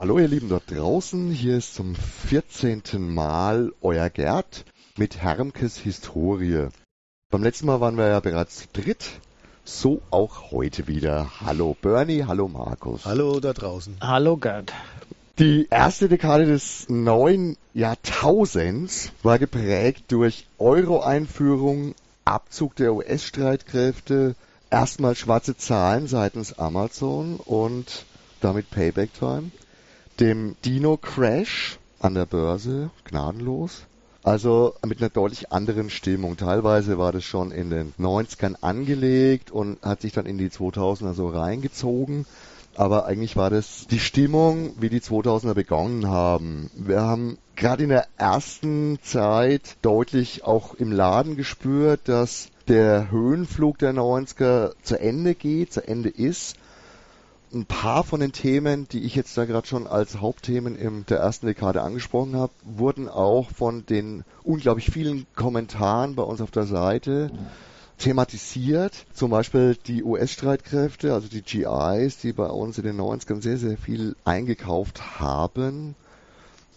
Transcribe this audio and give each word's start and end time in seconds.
Hallo 0.00 0.18
ihr 0.18 0.28
Lieben 0.28 0.48
dort 0.48 0.70
draußen, 0.70 1.30
hier 1.30 1.58
ist 1.58 1.74
zum 1.74 1.94
14. 1.94 2.82
Mal 2.96 3.70
euer 3.82 4.08
Gerd 4.08 4.64
mit 4.96 5.18
Hermkes 5.18 5.76
Historie. 5.76 6.68
Beim 7.30 7.42
letzten 7.42 7.66
Mal 7.66 7.82
waren 7.82 7.98
wir 7.98 8.08
ja 8.08 8.20
bereits 8.20 8.60
zu 8.60 8.64
dritt, 8.72 9.20
so 9.62 10.00
auch 10.10 10.52
heute 10.52 10.88
wieder. 10.88 11.30
Hallo 11.44 11.76
Bernie, 11.82 12.24
hallo 12.26 12.48
Markus. 12.48 13.04
Hallo 13.04 13.40
da 13.40 13.52
draußen. 13.52 13.98
Hallo 14.00 14.38
Gerd. 14.38 14.72
Die 15.38 15.66
erste 15.68 16.08
Dekade 16.08 16.46
des 16.46 16.88
neuen 16.88 17.58
Jahrtausends 17.74 19.12
war 19.22 19.38
geprägt 19.38 20.04
durch 20.08 20.46
Euro-Einführung, 20.56 21.94
Abzug 22.24 22.74
der 22.76 22.94
US-Streitkräfte, 22.94 24.34
erstmal 24.70 25.14
schwarze 25.14 25.58
Zahlen 25.58 26.06
seitens 26.06 26.58
Amazon 26.58 27.36
und 27.36 28.06
damit 28.40 28.70
Payback 28.70 29.12
Time 29.12 29.50
dem 30.20 30.54
Dino 30.64 30.98
Crash 30.98 31.78
an 31.98 32.14
der 32.14 32.26
Börse, 32.26 32.90
gnadenlos. 33.04 33.84
Also 34.22 34.74
mit 34.86 35.00
einer 35.00 35.08
deutlich 35.08 35.50
anderen 35.50 35.88
Stimmung. 35.88 36.36
Teilweise 36.36 36.98
war 36.98 37.10
das 37.10 37.24
schon 37.24 37.52
in 37.52 37.70
den 37.70 37.94
90ern 37.98 38.56
angelegt 38.60 39.50
und 39.50 39.80
hat 39.80 40.02
sich 40.02 40.12
dann 40.12 40.26
in 40.26 40.36
die 40.36 40.50
2000er 40.50 41.14
so 41.14 41.28
reingezogen. 41.28 42.26
Aber 42.76 43.06
eigentlich 43.06 43.36
war 43.36 43.48
das 43.48 43.86
die 43.90 43.98
Stimmung, 43.98 44.74
wie 44.78 44.90
die 44.90 45.00
2000er 45.00 45.54
begonnen 45.54 46.08
haben. 46.08 46.70
Wir 46.74 47.00
haben 47.00 47.38
gerade 47.56 47.84
in 47.84 47.88
der 47.88 48.06
ersten 48.18 48.98
Zeit 49.02 49.76
deutlich 49.80 50.44
auch 50.44 50.74
im 50.74 50.92
Laden 50.92 51.36
gespürt, 51.36 52.02
dass 52.04 52.48
der 52.68 53.10
Höhenflug 53.10 53.78
der 53.78 53.94
90er 53.94 54.72
zu 54.82 55.00
Ende 55.00 55.34
geht, 55.34 55.72
zu 55.72 55.86
Ende 55.86 56.10
ist 56.10 56.56
ein 57.52 57.66
paar 57.66 58.04
von 58.04 58.20
den 58.20 58.32
Themen, 58.32 58.86
die 58.88 59.02
ich 59.02 59.14
jetzt 59.14 59.36
da 59.36 59.44
gerade 59.44 59.66
schon 59.66 59.86
als 59.86 60.20
Hauptthemen 60.20 60.76
in 60.76 61.04
der 61.06 61.18
ersten 61.18 61.46
Dekade 61.46 61.82
angesprochen 61.82 62.36
habe, 62.36 62.52
wurden 62.64 63.08
auch 63.08 63.50
von 63.50 63.84
den 63.86 64.24
unglaublich 64.44 64.90
vielen 64.90 65.26
Kommentaren 65.34 66.14
bei 66.14 66.22
uns 66.22 66.40
auf 66.40 66.50
der 66.50 66.66
Seite 66.66 67.30
thematisiert. 67.98 69.04
Zum 69.14 69.30
Beispiel 69.30 69.76
die 69.86 70.04
US-Streitkräfte, 70.04 71.12
also 71.12 71.28
die 71.28 71.42
GIs, 71.42 72.18
die 72.18 72.32
bei 72.32 72.46
uns 72.46 72.78
in 72.78 72.84
den 72.84 73.00
90ern 73.00 73.42
sehr, 73.42 73.58
sehr 73.58 73.76
viel 73.76 74.16
eingekauft 74.24 75.20
haben. 75.20 75.94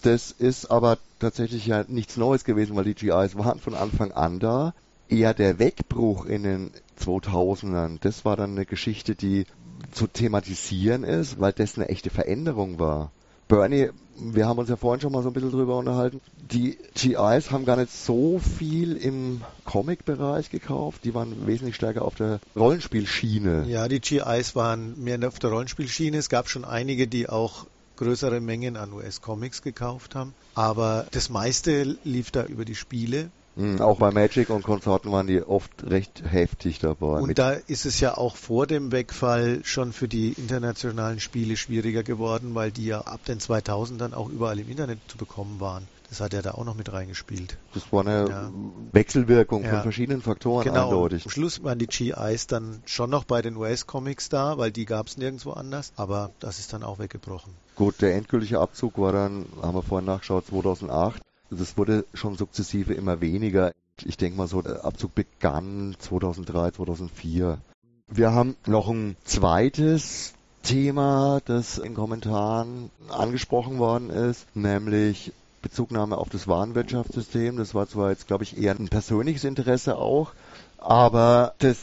Das 0.01 0.31
ist 0.31 0.69
aber 0.71 0.97
tatsächlich 1.19 1.65
ja 1.65 1.85
nichts 1.87 2.17
Neues 2.17 2.43
gewesen, 2.43 2.75
weil 2.75 2.83
die 2.83 2.95
GIs 2.95 3.37
waren 3.37 3.59
von 3.59 3.75
Anfang 3.75 4.11
an 4.11 4.39
da. 4.39 4.73
Eher 5.07 5.33
der 5.33 5.59
Wegbruch 5.59 6.25
in 6.25 6.43
den 6.43 6.71
2000ern, 6.99 7.99
das 8.01 8.25
war 8.25 8.35
dann 8.35 8.51
eine 8.51 8.65
Geschichte, 8.65 9.15
die 9.15 9.45
zu 9.93 10.07
thematisieren 10.07 11.03
ist, 11.03 11.39
weil 11.39 11.53
das 11.53 11.77
eine 11.77 11.89
echte 11.89 12.09
Veränderung 12.09 12.79
war. 12.79 13.11
Bernie, 13.47 13.89
wir 14.17 14.47
haben 14.47 14.59
uns 14.59 14.69
ja 14.69 14.75
vorhin 14.75 15.01
schon 15.01 15.11
mal 15.11 15.23
so 15.23 15.29
ein 15.29 15.33
bisschen 15.33 15.51
drüber 15.51 15.77
unterhalten. 15.77 16.21
Die 16.51 16.77
GIs 16.95 17.51
haben 17.51 17.65
gar 17.65 17.77
nicht 17.77 17.91
so 17.91 18.39
viel 18.39 18.95
im 18.95 19.41
Comic-Bereich 19.65 20.49
gekauft. 20.49 21.03
Die 21.03 21.13
waren 21.13 21.47
wesentlich 21.47 21.75
stärker 21.75 22.03
auf 22.03 22.15
der 22.15 22.39
Rollenspielschiene. 22.55 23.65
Ja, 23.67 23.87
die 23.87 23.99
GIs 23.99 24.55
waren 24.55 25.01
mehr 25.03 25.19
auf 25.27 25.39
der 25.39 25.51
Rollenspielschiene. 25.51 26.17
Es 26.17 26.29
gab 26.29 26.49
schon 26.49 26.65
einige, 26.65 27.07
die 27.07 27.27
auch 27.29 27.65
größere 27.97 28.39
Mengen 28.39 28.77
an 28.77 28.93
US-Comics 28.93 29.61
gekauft 29.61 30.15
haben. 30.15 30.33
Aber 30.55 31.05
das 31.11 31.29
meiste 31.29 31.97
lief 32.03 32.31
da 32.31 32.45
über 32.45 32.65
die 32.65 32.75
Spiele. 32.75 33.29
Mhm, 33.55 33.81
auch 33.81 33.99
bei 33.99 34.11
Magic 34.11 34.49
und 34.49 34.63
Konsorten 34.63 35.11
waren 35.11 35.27
die 35.27 35.41
oft 35.41 35.71
recht 35.83 36.23
heftig 36.25 36.79
dabei. 36.79 37.19
Und 37.19 37.37
da 37.37 37.51
ist 37.51 37.85
es 37.85 37.99
ja 37.99 38.17
auch 38.17 38.35
vor 38.35 38.65
dem 38.65 38.91
Wegfall 38.91 39.61
schon 39.63 39.93
für 39.93 40.07
die 40.07 40.33
internationalen 40.33 41.19
Spiele 41.19 41.55
schwieriger 41.55 42.03
geworden, 42.03 42.55
weil 42.55 42.71
die 42.71 42.85
ja 42.85 43.01
ab 43.01 43.23
den 43.25 43.39
2000 43.39 44.01
dann 44.01 44.13
auch 44.13 44.29
überall 44.29 44.59
im 44.59 44.69
Internet 44.69 44.99
zu 45.07 45.17
bekommen 45.17 45.59
waren. 45.59 45.87
Das 46.09 46.19
hat 46.19 46.33
ja 46.33 46.43
da 46.43 46.51
auch 46.51 46.63
noch 46.63 46.75
mit 46.75 46.93
reingespielt. 46.93 47.57
Das 47.73 47.91
war 47.91 48.01
eine 48.01 48.29
ja. 48.29 48.51
Wechselwirkung 48.91 49.63
ja. 49.63 49.71
von 49.71 49.81
verschiedenen 49.81 50.21
Faktoren 50.21 50.63
genau. 50.63 50.85
eindeutig. 50.85 51.25
Am 51.25 51.31
Schluss 51.31 51.63
waren 51.63 51.79
die 51.79 51.87
GIs 51.87 52.45
dann 52.45 52.83
schon 52.85 53.09
noch 53.09 53.23
bei 53.23 53.41
den 53.41 53.55
US-Comics 53.55 54.29
da, 54.29 54.59
weil 54.59 54.71
die 54.71 54.85
gab 54.85 55.07
es 55.07 55.17
nirgendwo 55.17 55.51
anders, 55.51 55.91
aber 55.95 56.29
das 56.39 56.59
ist 56.59 56.71
dann 56.71 56.83
auch 56.83 56.99
weggebrochen. 56.99 57.53
Gut, 57.75 58.01
der 58.01 58.13
endgültige 58.13 58.59
Abzug 58.59 58.99
war 58.99 59.11
dann, 59.11 59.45
haben 59.61 59.75
wir 59.75 59.81
vorhin 59.81 60.05
nachgeschaut, 60.05 60.45
2008 60.47 61.19
das 61.53 61.77
wurde 61.77 62.05
schon 62.13 62.35
sukzessive 62.35 62.93
immer 62.93 63.21
weniger. 63.21 63.71
Ich 64.03 64.17
denke 64.17 64.37
mal 64.37 64.47
so, 64.47 64.61
der 64.61 64.85
Abzug 64.85 65.15
begann 65.15 65.95
2003, 65.99 66.71
2004. 66.71 67.59
Wir 68.07 68.31
haben 68.31 68.55
noch 68.65 68.89
ein 68.89 69.15
zweites 69.23 70.33
Thema, 70.63 71.41
das 71.45 71.77
in 71.77 71.93
Kommentaren 71.93 72.89
angesprochen 73.09 73.79
worden 73.79 74.09
ist, 74.09 74.55
nämlich 74.55 75.33
Bezugnahme 75.61 76.17
auf 76.17 76.29
das 76.29 76.47
Warenwirtschaftssystem. 76.47 77.57
Das 77.57 77.73
war 77.73 77.87
zwar 77.87 78.09
jetzt, 78.11 78.27
glaube 78.27 78.43
ich, 78.43 78.57
eher 78.57 78.75
ein 78.75 78.89
persönliches 78.89 79.43
Interesse 79.43 79.97
auch, 79.97 80.33
aber 80.77 81.53
das 81.59 81.77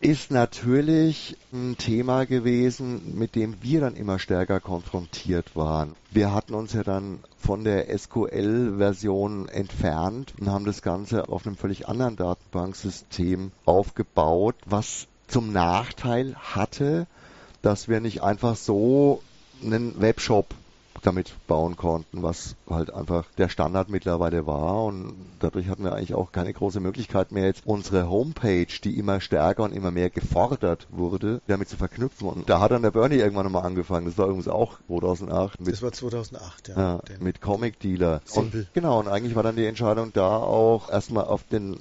ist 0.00 0.30
natürlich 0.30 1.36
ein 1.52 1.76
Thema 1.78 2.26
gewesen, 2.26 3.18
mit 3.18 3.34
dem 3.34 3.62
wir 3.62 3.80
dann 3.80 3.96
immer 3.96 4.18
stärker 4.18 4.60
konfrontiert 4.60 5.56
waren. 5.56 5.94
Wir 6.10 6.32
hatten 6.34 6.54
uns 6.54 6.74
ja 6.74 6.82
dann 6.82 7.20
von 7.38 7.64
der 7.64 7.96
SQL-Version 7.96 9.48
entfernt 9.48 10.34
und 10.38 10.50
haben 10.50 10.66
das 10.66 10.82
Ganze 10.82 11.28
auf 11.28 11.46
einem 11.46 11.56
völlig 11.56 11.88
anderen 11.88 12.16
Datenbanksystem 12.16 13.52
aufgebaut, 13.64 14.56
was 14.66 15.06
zum 15.28 15.52
Nachteil 15.52 16.36
hatte, 16.36 17.06
dass 17.62 17.88
wir 17.88 18.00
nicht 18.00 18.22
einfach 18.22 18.56
so 18.56 19.22
einen 19.62 20.00
Webshop 20.00 20.54
damit 21.02 21.34
bauen 21.46 21.76
konnten, 21.76 22.22
was 22.22 22.56
halt 22.68 22.92
einfach 22.92 23.24
der 23.38 23.48
Standard 23.48 23.88
mittlerweile 23.88 24.46
war. 24.46 24.84
Und 24.84 25.14
dadurch 25.40 25.68
hatten 25.68 25.84
wir 25.84 25.94
eigentlich 25.94 26.14
auch 26.14 26.32
keine 26.32 26.52
große 26.52 26.80
Möglichkeit 26.80 27.32
mehr, 27.32 27.46
jetzt 27.46 27.62
unsere 27.66 28.08
Homepage, 28.08 28.66
die 28.82 28.98
immer 28.98 29.20
stärker 29.20 29.64
und 29.64 29.72
immer 29.72 29.90
mehr 29.90 30.10
gefordert 30.10 30.86
wurde, 30.90 31.40
damit 31.46 31.68
zu 31.68 31.76
verknüpfen. 31.76 32.28
Und 32.28 32.48
da 32.48 32.60
hat 32.60 32.70
dann 32.70 32.82
der 32.82 32.90
Bernie 32.90 33.16
irgendwann 33.16 33.44
nochmal 33.44 33.64
angefangen. 33.64 34.06
Das 34.06 34.18
war 34.18 34.26
übrigens 34.26 34.48
auch 34.48 34.78
2008. 34.86 35.60
Mit, 35.60 35.72
das 35.72 35.82
war 35.82 35.92
2008, 35.92 36.68
ja. 36.68 36.76
ja 36.76 37.00
mit 37.20 37.40
Comic 37.40 37.80
Dealer. 37.80 38.20
Und, 38.34 38.66
genau, 38.72 38.98
und 39.00 39.08
eigentlich 39.08 39.34
war 39.34 39.42
dann 39.42 39.56
die 39.56 39.66
Entscheidung 39.66 40.12
da 40.12 40.36
auch 40.36 40.90
erstmal 40.90 41.24
auf 41.24 41.44
den 41.44 41.78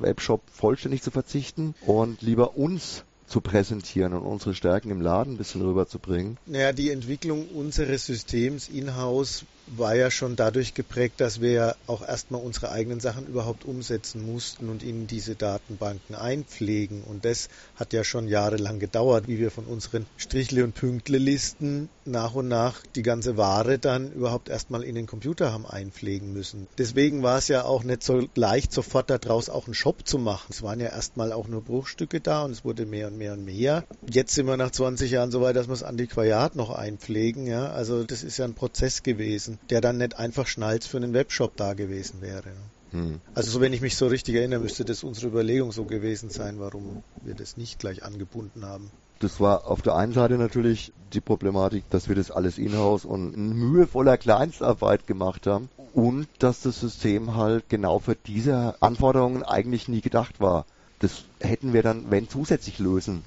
Webshop 0.00 0.42
vollständig 0.50 1.02
zu 1.02 1.10
verzichten 1.10 1.74
und 1.86 2.22
lieber 2.22 2.56
uns 2.56 3.04
zu 3.26 3.40
präsentieren 3.40 4.12
und 4.12 4.22
unsere 4.22 4.54
Stärken 4.54 4.90
im 4.90 5.00
Laden 5.00 5.34
ein 5.34 5.36
bisschen 5.36 5.62
rüberzubringen? 5.62 6.36
Naja, 6.46 6.72
die 6.72 6.90
Entwicklung 6.90 7.48
unseres 7.48 8.06
Systems 8.06 8.68
in-house 8.68 9.44
war 9.66 9.94
ja 9.94 10.10
schon 10.10 10.36
dadurch 10.36 10.74
geprägt, 10.74 11.20
dass 11.20 11.40
wir 11.40 11.52
ja 11.52 11.74
auch 11.86 12.06
erstmal 12.06 12.42
unsere 12.42 12.70
eigenen 12.70 13.00
Sachen 13.00 13.26
überhaupt 13.26 13.64
umsetzen 13.64 14.24
mussten 14.24 14.68
und 14.68 14.82
in 14.82 15.06
diese 15.06 15.36
Datenbanken 15.36 16.14
einpflegen. 16.14 17.02
Und 17.02 17.24
das 17.24 17.48
hat 17.74 17.92
ja 17.92 18.04
schon 18.04 18.28
jahrelang 18.28 18.78
gedauert, 18.78 19.26
wie 19.26 19.38
wir 19.38 19.50
von 19.50 19.64
unseren 19.64 20.06
Strichle- 20.16 20.64
und 20.64 20.74
Pünktle-Listen 20.74 21.88
nach 22.04 22.34
und 22.34 22.48
nach 22.48 22.82
die 22.94 23.02
ganze 23.02 23.36
Ware 23.36 23.78
dann 23.78 24.12
überhaupt 24.12 24.48
erstmal 24.48 24.82
in 24.82 24.94
den 24.94 25.06
Computer 25.06 25.52
haben 25.52 25.66
einpflegen 25.66 26.32
müssen. 26.32 26.66
Deswegen 26.76 27.22
war 27.22 27.38
es 27.38 27.48
ja 27.48 27.64
auch 27.64 27.84
nicht 27.84 28.02
so 28.02 28.28
leicht, 28.34 28.72
sofort 28.72 29.08
daraus 29.08 29.48
auch 29.48 29.66
einen 29.66 29.74
Shop 29.74 30.06
zu 30.06 30.18
machen. 30.18 30.48
Es 30.50 30.62
waren 30.62 30.80
ja 30.80 30.88
erstmal 30.88 31.32
auch 31.32 31.48
nur 31.48 31.62
Bruchstücke 31.62 32.20
da 32.20 32.44
und 32.44 32.50
es 32.50 32.64
wurde 32.64 32.84
mehr 32.84 33.06
und 33.06 33.16
mehr 33.16 33.32
und 33.32 33.44
mehr. 33.44 33.84
Jetzt 34.10 34.34
sind 34.34 34.46
wir 34.46 34.56
nach 34.56 34.70
20 34.70 35.10
Jahren 35.10 35.30
so 35.30 35.40
weit, 35.40 35.56
dass 35.56 35.68
wir 35.68 35.72
das 35.72 35.82
Antiquariat 35.82 36.54
noch 36.54 36.70
einpflegen. 36.70 37.46
Ja, 37.46 37.70
also 37.70 38.04
das 38.04 38.22
ist 38.22 38.36
ja 38.36 38.44
ein 38.44 38.54
Prozess 38.54 39.02
gewesen 39.02 39.53
der 39.70 39.80
dann 39.80 39.98
nicht 39.98 40.18
einfach 40.18 40.46
Schnalz 40.46 40.86
für 40.86 40.98
einen 40.98 41.14
Webshop 41.14 41.56
da 41.56 41.74
gewesen 41.74 42.20
wäre. 42.20 42.52
Hm. 42.92 43.20
Also 43.34 43.50
so, 43.50 43.60
wenn 43.60 43.72
ich 43.72 43.80
mich 43.80 43.96
so 43.96 44.06
richtig 44.06 44.36
erinnere, 44.36 44.60
müsste 44.60 44.84
das 44.84 45.02
unsere 45.02 45.26
Überlegung 45.26 45.72
so 45.72 45.84
gewesen 45.84 46.30
sein, 46.30 46.60
warum 46.60 47.02
wir 47.22 47.34
das 47.34 47.56
nicht 47.56 47.78
gleich 47.78 48.04
angebunden 48.04 48.64
haben. 48.64 48.90
Das 49.18 49.40
war 49.40 49.66
auf 49.66 49.82
der 49.82 49.94
einen 49.94 50.12
Seite 50.12 50.36
natürlich 50.36 50.92
die 51.12 51.20
Problematik, 51.20 51.88
dass 51.90 52.08
wir 52.08 52.14
das 52.14 52.30
alles 52.30 52.58
in-house 52.58 53.04
und 53.04 53.34
in 53.34 53.52
mühevoller 53.52 54.16
Kleinstarbeit 54.16 55.06
gemacht 55.06 55.46
haben 55.46 55.70
und 55.92 56.28
dass 56.38 56.62
das 56.62 56.80
System 56.80 57.34
halt 57.34 57.68
genau 57.68 58.00
für 58.00 58.16
diese 58.16 58.74
Anforderungen 58.80 59.42
eigentlich 59.42 59.88
nie 59.88 60.00
gedacht 60.00 60.40
war. 60.40 60.66
Das 60.98 61.24
hätten 61.40 61.72
wir 61.72 61.82
dann, 61.82 62.10
wenn 62.10 62.28
zusätzlich 62.28 62.78
lösen 62.78 63.22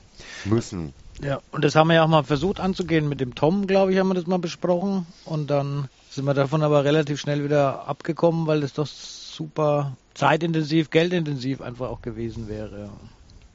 müssen. 0.46 0.94
Ja, 1.22 1.42
und 1.52 1.64
das 1.64 1.76
haben 1.76 1.88
wir 1.88 1.96
ja 1.96 2.04
auch 2.04 2.10
mal 2.10 2.24
versucht 2.24 2.60
anzugehen 2.60 3.10
mit 3.10 3.20
dem 3.20 3.34
Tom, 3.34 3.66
glaube 3.66 3.92
ich, 3.92 4.00
haben 4.00 4.08
wir 4.08 4.14
das 4.14 4.28
mal 4.28 4.38
besprochen. 4.38 5.08
Und 5.26 5.50
dann 5.50 5.90
sind 6.10 6.26
wir 6.26 6.34
davon 6.34 6.62
aber 6.62 6.84
relativ 6.84 7.20
schnell 7.20 7.44
wieder 7.44 7.88
abgekommen, 7.88 8.46
weil 8.46 8.62
das 8.62 8.74
doch 8.74 8.88
super 8.88 9.98
zeitintensiv, 10.14 10.90
geldintensiv 10.90 11.62
einfach 11.62 11.90
auch 11.90 12.02
gewesen 12.02 12.48
wäre. 12.48 12.90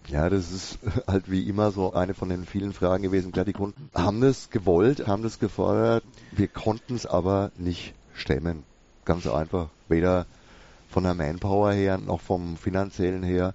Ja, 0.09 0.29
das 0.29 0.51
ist 0.51 0.79
halt 1.07 1.31
wie 1.31 1.49
immer 1.49 1.71
so 1.71 1.93
eine 1.93 2.15
von 2.15 2.29
den 2.29 2.47
vielen 2.47 2.73
Fragen 2.73 3.05
gewesen. 3.05 3.33
Klar, 3.33 3.45
die 3.45 3.53
Kunden 3.53 3.91
haben 3.95 4.21
das 4.21 4.51
gewollt, 4.51 5.07
haben 5.07 5.23
das 5.23 5.39
gefordert. 5.39 6.05
Wir 6.33 6.49
konnten 6.49 6.95
es 6.95 7.07
aber 7.07 7.53
nicht 7.57 7.95
stemmen. 8.15 8.65
Ganz 9.05 9.27
einfach. 9.27 9.69
Weder 9.89 10.27
von 10.91 11.05
der 11.05 11.15
Manpower 11.15 11.73
her 11.73 11.99
noch 11.99 12.21
vom 12.21 12.57
finanziellen 12.57 13.23
her. 13.23 13.55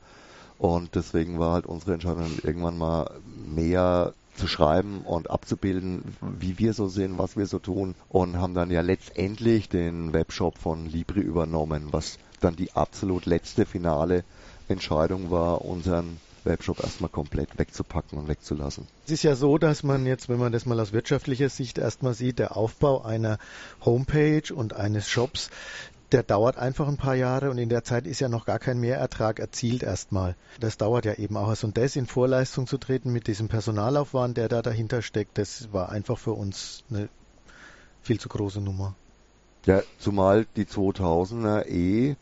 Und 0.58 0.96
deswegen 0.96 1.40
war 1.40 1.54
halt 1.54 1.66
unsere 1.66 1.94
Entscheidung 1.94 2.32
irgendwann 2.44 2.78
mal 2.78 3.12
mehr 3.48 4.14
zu 4.36 4.48
schreiben 4.48 5.02
und 5.02 5.30
abzubilden, 5.30 6.16
wie 6.22 6.60
wir 6.60 6.74
so 6.74 6.88
sind, 6.88 7.18
was 7.18 7.38
wir 7.38 7.48
so 7.48 7.60
tun 7.60 7.96
und 8.10 8.38
haben 8.38 8.54
dann 8.54 8.70
ja 8.70 8.82
letztendlich 8.82 9.68
den 9.68 10.14
Webshop 10.14 10.58
von 10.58 10.86
Libri 10.86 11.22
übernommen, 11.22 11.88
was 11.92 12.20
dann 12.40 12.56
die 12.56 12.72
absolut 12.74 13.26
letzte 13.26 13.66
finale 13.66 14.24
Entscheidung 14.68 15.32
war, 15.32 15.66
unseren 15.66 16.18
Webshop 16.44 16.84
erstmal 16.84 17.10
komplett 17.10 17.58
wegzupacken 17.58 18.18
und 18.18 18.28
wegzulassen. 18.28 18.88
Es 19.06 19.12
ist 19.12 19.24
ja 19.24 19.36
so, 19.36 19.58
dass 19.58 19.84
man 19.84 20.06
jetzt, 20.06 20.30
wenn 20.30 20.40
man 20.40 20.52
das 20.52 20.66
mal 20.66 20.80
aus 20.80 20.94
wirtschaftlicher 20.94 21.50
Sicht 21.50 21.78
erstmal 21.78 22.14
sieht, 22.14 22.40
der 22.40 22.56
Aufbau 22.56 23.04
einer 23.04 23.38
Homepage 23.84 24.54
und 24.54 24.74
eines 24.74 25.10
Shops, 25.10 25.50
der 26.12 26.24
dauert 26.24 26.58
einfach 26.58 26.88
ein 26.88 26.98
paar 26.98 27.16
Jahre 27.16 27.50
und 27.50 27.58
in 27.58 27.70
der 27.70 27.84
Zeit 27.84 28.08
ist 28.08 28.22
ja 28.22 28.30
noch 28.30 28.46
gar 28.46 28.60
kein 28.60 28.80
Mehrertrag 28.80 29.40
erzielt 29.40 29.84
erstmal. 29.84 30.36
Das 30.60 30.78
dauert 30.78 31.06
ja 31.06 31.14
eben 31.16 31.36
auch. 31.36 31.64
Und 31.64 31.78
das 31.78 31.96
in 31.96 32.08
Vorleistung 32.08 32.68
zu 32.68 32.78
treten 32.78 33.12
mit 33.12 33.28
diesem 33.28 33.50
Personalaufwand, 33.50 34.38
der 34.38 34.48
da 34.48 34.62
dahinter 34.62 35.02
steckt, 35.02 35.38
das 35.38 35.74
war 35.74 35.90
einfach 35.90 36.18
für 36.18 36.32
uns 36.32 36.84
eine 36.90 37.10
viel 38.02 38.20
zu 38.20 38.30
große 38.30 38.62
Nummer. 38.62 38.96
Ja, 39.66 39.82
zumal 40.00 40.46
die 40.56 40.66
2000er 40.66 41.66
eh 41.68 42.16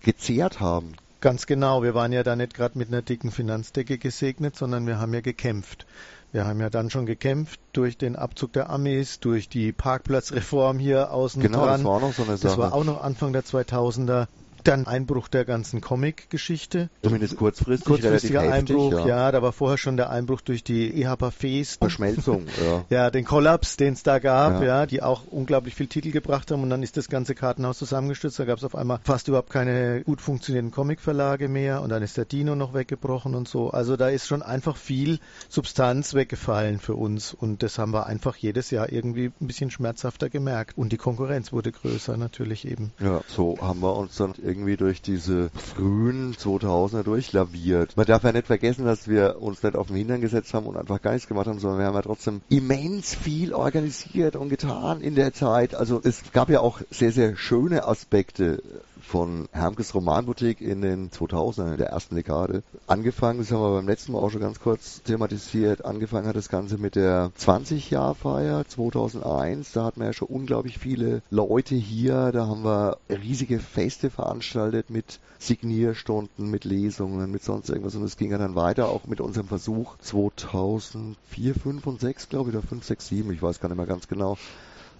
gezehrt 0.00 0.60
haben. 0.60 0.94
Ganz 1.20 1.46
genau. 1.46 1.82
Wir 1.82 1.94
waren 1.94 2.12
ja 2.12 2.22
da 2.22 2.36
nicht 2.36 2.54
gerade 2.54 2.78
mit 2.78 2.88
einer 2.88 3.02
dicken 3.02 3.30
Finanzdecke 3.30 3.98
gesegnet, 3.98 4.56
sondern 4.56 4.86
wir 4.86 4.98
haben 4.98 5.12
ja 5.12 5.20
gekämpft. 5.20 5.86
Wir 6.34 6.46
haben 6.46 6.58
ja 6.60 6.68
dann 6.68 6.90
schon 6.90 7.06
gekämpft 7.06 7.60
durch 7.72 7.96
den 7.96 8.16
Abzug 8.16 8.52
der 8.54 8.68
Amis, 8.68 9.20
durch 9.20 9.48
die 9.48 9.70
Parkplatzreform 9.70 10.80
hier 10.80 11.12
außen 11.12 11.40
genau, 11.40 11.64
dran. 11.64 11.74
das 11.74 11.84
war 11.84 11.92
auch 11.92 12.00
noch 12.00 12.12
so 12.12 12.24
eine 12.24 12.36
Sache. 12.36 12.48
Das 12.48 12.58
war 12.58 12.74
auch 12.74 12.82
noch 12.82 13.04
Anfang 13.04 13.32
der 13.32 13.44
2000er. 13.44 14.26
Dann 14.64 14.86
Einbruch 14.86 15.28
der 15.28 15.44
ganzen 15.44 15.80
Comic-Geschichte. 15.80 16.88
Zumindest 17.02 17.36
kurzfristig. 17.36 17.86
Kurzfristiger 17.86 18.40
heftig, 18.42 18.54
Einbruch, 18.54 18.92
ja. 18.92 19.06
ja. 19.06 19.32
Da 19.32 19.42
war 19.42 19.52
vorher 19.52 19.78
schon 19.78 19.96
der 19.96 20.10
Einbruch 20.10 20.40
durch 20.40 20.64
die 20.64 21.02
EHPA 21.02 21.30
Feest. 21.30 21.78
Verschmelzung, 21.80 22.46
ja. 22.64 22.84
Ja, 22.88 23.10
den 23.10 23.24
Kollaps, 23.24 23.76
den 23.76 23.92
es 23.92 24.02
da 24.02 24.18
gab, 24.18 24.60
Ja. 24.60 24.66
ja. 24.66 24.86
die 24.86 25.02
auch 25.02 25.22
unglaublich 25.30 25.74
viel 25.74 25.86
Titel 25.86 26.10
gebracht 26.10 26.50
haben 26.50 26.62
und 26.62 26.70
dann 26.70 26.82
ist 26.82 26.96
das 26.96 27.08
ganze 27.08 27.34
Kartenhaus 27.34 27.78
zusammengestürzt. 27.78 28.38
Da 28.38 28.46
gab 28.46 28.58
es 28.58 28.64
auf 28.64 28.74
einmal 28.74 29.00
fast 29.04 29.28
überhaupt 29.28 29.50
keine 29.50 30.02
gut 30.02 30.20
funktionierenden 30.22 30.72
Comicverlage 30.74 31.48
mehr 31.48 31.82
und 31.82 31.90
dann 31.90 32.02
ist 32.02 32.16
der 32.16 32.24
Dino 32.24 32.54
noch 32.54 32.72
weggebrochen 32.72 33.34
und 33.34 33.46
so. 33.46 33.70
Also 33.70 33.96
da 33.96 34.08
ist 34.08 34.26
schon 34.26 34.42
einfach 34.42 34.76
viel 34.76 35.18
Substanz 35.48 36.14
weggefallen 36.14 36.78
für 36.80 36.94
uns 36.94 37.34
und 37.34 37.62
das 37.62 37.78
haben 37.78 37.92
wir 37.92 38.06
einfach 38.06 38.36
jedes 38.36 38.70
Jahr 38.70 38.90
irgendwie 38.90 39.30
ein 39.40 39.46
bisschen 39.46 39.70
schmerzhafter 39.70 40.30
gemerkt. 40.30 40.78
Und 40.78 40.90
die 40.92 40.96
Konkurrenz 40.96 41.52
wurde 41.52 41.70
größer 41.70 42.16
natürlich 42.16 42.66
eben. 42.66 42.92
Ja, 42.98 43.20
so 43.28 43.58
haben 43.60 43.80
wir 43.80 43.94
uns 43.94 44.16
dann 44.16 44.34
irgendwie 44.42 44.53
durch 44.76 45.02
diese 45.02 45.50
frühen 45.50 46.34
2000er 46.34 47.02
durchlaviert. 47.02 47.96
Man 47.96 48.06
darf 48.06 48.24
ja 48.24 48.32
nicht 48.32 48.46
vergessen, 48.46 48.84
dass 48.84 49.08
wir 49.08 49.40
uns 49.40 49.62
nicht 49.62 49.76
auf 49.76 49.88
den 49.88 49.96
Hintern 49.96 50.20
gesetzt 50.20 50.54
haben 50.54 50.66
und 50.66 50.76
einfach 50.76 51.02
gar 51.02 51.12
nichts 51.12 51.28
gemacht 51.28 51.46
haben, 51.46 51.58
sondern 51.58 51.80
wir 51.80 51.86
haben 51.86 51.94
ja 51.94 52.02
trotzdem 52.02 52.40
immens 52.48 53.14
viel 53.14 53.52
organisiert 53.52 54.36
und 54.36 54.48
getan 54.48 55.00
in 55.00 55.14
der 55.14 55.32
Zeit. 55.32 55.74
Also 55.74 56.00
es 56.02 56.32
gab 56.32 56.48
ja 56.48 56.60
auch 56.60 56.80
sehr, 56.90 57.12
sehr 57.12 57.36
schöne 57.36 57.86
Aspekte 57.86 58.62
von 59.04 59.48
Hermkes 59.52 59.94
Romanboutique 59.94 60.60
in 60.60 60.82
den 60.82 61.10
2000ern, 61.10 61.72
in 61.72 61.78
der 61.78 61.88
ersten 61.88 62.16
Dekade. 62.16 62.62
Angefangen, 62.86 63.38
das 63.38 63.52
haben 63.52 63.62
wir 63.62 63.74
beim 63.76 63.86
letzten 63.86 64.12
Mal 64.12 64.18
auch 64.18 64.30
schon 64.30 64.40
ganz 64.40 64.60
kurz 64.60 65.02
thematisiert, 65.02 65.84
angefangen 65.84 66.26
hat 66.26 66.36
das 66.36 66.48
Ganze 66.48 66.78
mit 66.78 66.96
der 66.96 67.30
20-Jahr-Feier 67.38 68.66
2001. 68.66 69.72
Da 69.72 69.84
hatten 69.84 70.00
wir 70.00 70.06
ja 70.06 70.12
schon 70.12 70.28
unglaublich 70.28 70.78
viele 70.78 71.22
Leute 71.30 71.74
hier. 71.74 72.32
Da 72.32 72.46
haben 72.46 72.64
wir 72.64 72.98
riesige 73.08 73.60
Feste 73.60 74.10
veranstaltet 74.10 74.90
mit 74.90 75.20
Signierstunden, 75.38 76.50
mit 76.50 76.64
Lesungen, 76.64 77.30
mit 77.30 77.44
sonst 77.44 77.68
irgendwas. 77.68 77.94
Und 77.94 78.04
es 78.04 78.16
ging 78.16 78.30
ja 78.30 78.38
dann 78.38 78.54
weiter, 78.54 78.88
auch 78.88 79.06
mit 79.06 79.20
unserem 79.20 79.48
Versuch 79.48 79.96
2004, 79.98 81.54
5 81.54 81.86
und 81.86 82.00
6, 82.00 82.28
glaube 82.28 82.50
ich, 82.50 82.56
oder 82.56 82.66
5, 82.66 82.84
6, 82.84 83.08
7, 83.08 83.32
ich 83.32 83.42
weiß 83.42 83.60
gar 83.60 83.68
nicht 83.68 83.76
mehr 83.76 83.86
ganz 83.86 84.08
genau 84.08 84.36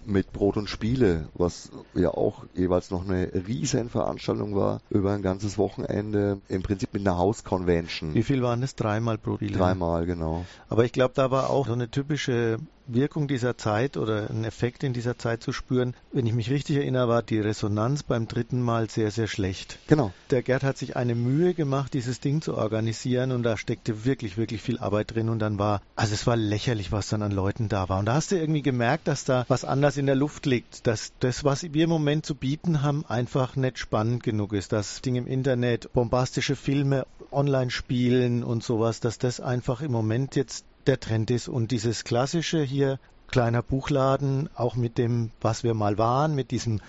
mit 0.07 0.31
Brot 0.31 0.57
und 0.57 0.69
Spiele, 0.69 1.29
was 1.33 1.71
ja 1.93 2.09
auch 2.09 2.45
jeweils 2.53 2.91
noch 2.91 3.07
eine 3.07 3.31
riesen 3.47 3.89
Veranstaltung 3.89 4.55
war, 4.55 4.81
über 4.89 5.13
ein 5.13 5.21
ganzes 5.21 5.57
Wochenende, 5.57 6.39
im 6.47 6.63
Prinzip 6.63 6.93
mit 6.93 7.07
einer 7.07 7.17
Haus-Convention. 7.17 8.13
Wie 8.13 8.23
viel 8.23 8.41
waren 8.41 8.61
das? 8.61 8.75
Dreimal 8.75 9.17
pro 9.17 9.35
Spiel? 9.35 9.51
Dreimal, 9.51 10.05
genau. 10.05 10.45
Aber 10.69 10.85
ich 10.85 10.91
glaube, 10.91 11.13
da 11.15 11.31
war 11.31 11.49
auch 11.49 11.67
so 11.67 11.73
eine 11.73 11.89
typische 11.89 12.57
Wirkung 12.87 13.27
dieser 13.27 13.57
Zeit 13.57 13.97
oder 13.97 14.29
ein 14.29 14.43
Effekt 14.43 14.83
in 14.83 14.93
dieser 14.93 15.17
Zeit 15.17 15.41
zu 15.41 15.51
spüren. 15.51 15.95
Wenn 16.11 16.25
ich 16.25 16.33
mich 16.33 16.49
richtig 16.49 16.77
erinnere, 16.77 17.07
war 17.07 17.23
die 17.23 17.39
Resonanz 17.39 18.03
beim 18.03 18.27
dritten 18.27 18.61
Mal 18.61 18.89
sehr, 18.89 19.11
sehr 19.11 19.27
schlecht. 19.27 19.79
Genau. 19.87 20.13
Der 20.29 20.41
Gerd 20.41 20.63
hat 20.63 20.77
sich 20.77 20.95
eine 20.95 21.15
Mühe 21.15 21.53
gemacht, 21.53 21.93
dieses 21.93 22.19
Ding 22.19 22.41
zu 22.41 22.55
organisieren 22.55 23.31
und 23.31 23.43
da 23.43 23.57
steckte 23.57 24.05
wirklich, 24.05 24.37
wirklich 24.37 24.61
viel 24.61 24.79
Arbeit 24.79 25.15
drin 25.15 25.29
und 25.29 25.39
dann 25.39 25.59
war, 25.59 25.81
also 25.95 26.13
es 26.13 26.27
war 26.27 26.35
lächerlich, 26.35 26.91
was 26.91 27.09
dann 27.09 27.21
an 27.21 27.31
Leuten 27.31 27.69
da 27.69 27.89
war. 27.89 27.99
Und 27.99 28.05
da 28.05 28.13
hast 28.13 28.31
du 28.31 28.37
irgendwie 28.37 28.61
gemerkt, 28.61 29.07
dass 29.07 29.25
da 29.25 29.45
was 29.47 29.65
anders 29.65 29.97
in 29.97 30.05
der 30.05 30.15
Luft 30.15 30.45
liegt, 30.45 30.87
dass 30.87 31.13
das, 31.19 31.43
was 31.43 31.63
wir 31.63 31.83
im 31.83 31.89
Moment 31.89 32.25
zu 32.25 32.35
bieten 32.35 32.81
haben, 32.81 33.05
einfach 33.05 33.55
nicht 33.55 33.79
spannend 33.79 34.23
genug 34.23 34.53
ist. 34.53 34.71
Das 34.71 35.01
Ding 35.01 35.15
im 35.15 35.27
Internet, 35.27 35.91
bombastische 35.93 36.55
Filme, 36.55 37.05
online 37.31 37.71
spielen 37.71 38.43
und 38.43 38.63
sowas, 38.63 38.99
dass 38.99 39.17
das 39.17 39.39
einfach 39.39 39.81
im 39.81 39.91
Moment 39.91 40.35
jetzt 40.35 40.65
der 40.87 40.99
Trend 40.99 41.31
ist 41.31 41.47
und 41.47 41.71
dieses 41.71 42.03
klassische 42.03 42.61
hier 42.61 42.99
kleiner 43.27 43.61
Buchladen, 43.61 44.49
auch 44.55 44.75
mit 44.75 44.97
dem, 44.97 45.31
was 45.41 45.63
wir 45.63 45.73
mal 45.73 45.97
waren, 45.97 46.35
mit 46.35 46.51
diesem 46.51 46.79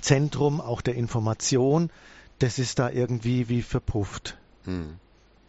Zentrum 0.00 0.60
auch 0.60 0.80
der 0.80 0.94
Information, 0.94 1.90
das 2.38 2.58
ist 2.58 2.78
da 2.78 2.90
irgendwie 2.90 3.48
wie 3.48 3.62
verpufft. 3.62 4.36
Hm. 4.64 4.98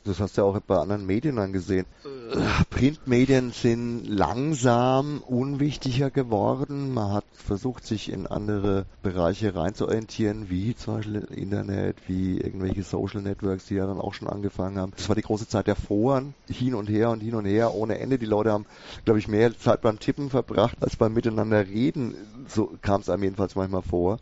Das 0.03 0.19
hast 0.19 0.35
du 0.35 0.41
ja 0.41 0.47
auch 0.47 0.59
bei 0.61 0.77
anderen 0.77 1.05
Medien 1.05 1.37
angesehen. 1.37 1.85
Printmedien 2.71 3.51
sind 3.51 4.05
langsam 4.07 5.21
unwichtiger 5.21 6.09
geworden. 6.09 6.91
Man 6.93 7.11
hat 7.11 7.25
versucht, 7.33 7.85
sich 7.85 8.11
in 8.11 8.25
andere 8.25 8.85
Bereiche 9.03 9.53
reinzuorientieren, 9.53 10.49
wie 10.49 10.75
zum 10.75 10.95
Beispiel 10.95 11.27
Internet, 11.35 11.97
wie 12.07 12.39
irgendwelche 12.39 12.81
Social 12.81 13.21
Networks, 13.21 13.65
die 13.65 13.75
ja 13.75 13.85
dann 13.85 13.99
auch 13.99 14.15
schon 14.15 14.27
angefangen 14.27 14.79
haben. 14.79 14.93
Das 14.97 15.07
war 15.07 15.15
die 15.15 15.21
große 15.21 15.47
Zeit 15.47 15.67
der 15.67 15.75
Foren, 15.75 16.33
hin 16.49 16.73
und 16.73 16.89
her 16.89 17.11
und 17.11 17.19
hin 17.19 17.35
und 17.35 17.45
her, 17.45 17.75
ohne 17.75 17.99
Ende. 17.99 18.17
Die 18.17 18.25
Leute 18.25 18.51
haben, 18.51 18.65
glaube 19.05 19.19
ich, 19.19 19.27
mehr 19.27 19.55
Zeit 19.55 19.81
beim 19.81 19.99
Tippen 19.99 20.31
verbracht, 20.31 20.77
als 20.81 20.95
beim 20.95 21.13
Miteinander 21.13 21.67
reden. 21.67 22.15
So 22.47 22.73
kam 22.81 23.01
es 23.01 23.09
einem 23.09 23.23
jedenfalls 23.23 23.55
manchmal 23.55 23.83
vor. 23.83 24.17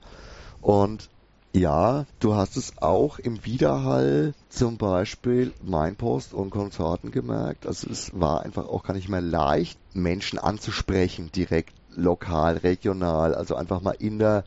Und 0.61 1.09
ja, 1.53 2.05
du 2.19 2.35
hast 2.35 2.57
es 2.57 2.73
auch 2.77 3.17
im 3.19 3.43
Widerhall 3.45 4.33
zum 4.49 4.77
Beispiel 4.77 5.51
Mainpost 5.63 6.33
und 6.33 6.51
Konsorten 6.51 7.11
gemerkt. 7.11 7.65
Also 7.65 7.89
es 7.89 8.11
war 8.13 8.43
einfach 8.43 8.67
auch 8.67 8.83
gar 8.83 8.93
nicht 8.93 9.09
mehr 9.09 9.21
leicht, 9.21 9.79
Menschen 9.93 10.37
anzusprechen, 10.37 11.31
direkt 11.31 11.73
lokal, 11.95 12.57
regional, 12.57 13.33
also 13.33 13.55
einfach 13.55 13.81
mal 13.81 13.95
in 13.97 14.19
der 14.19 14.43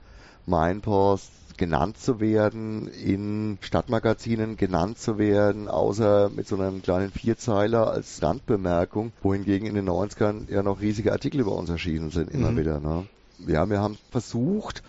Mainpost 0.47 1.31
genannt 1.57 1.99
zu 1.99 2.21
werden, 2.21 2.88
in 2.88 3.59
Stadtmagazinen 3.61 4.57
genannt 4.57 4.99
zu 4.99 5.19
werden, 5.19 5.69
außer 5.69 6.31
mit 6.31 6.49
so 6.49 6.57
einem 6.57 6.83
kleinen 6.83 7.11
Vierzeiler 7.11 7.91
als 7.91 8.23
Randbemerkung, 8.23 9.12
wohingegen 9.23 9.67
in 9.69 9.75
den 9.75 9.85
90ern 9.88 10.50
ja 10.50 10.62
noch 10.62 10.81
riesige 10.81 11.12
Artikel 11.12 11.41
über 11.41 11.53
uns 11.53 11.69
erschienen 11.69 12.11
sind, 12.11 12.31
immer 12.31 12.53
Mhm. 12.53 12.57
wieder. 12.57 12.81
Ne? 12.81 13.07
Ja, 13.47 13.69
wir 13.69 13.81
haben 13.81 13.99
versucht, 14.11 14.83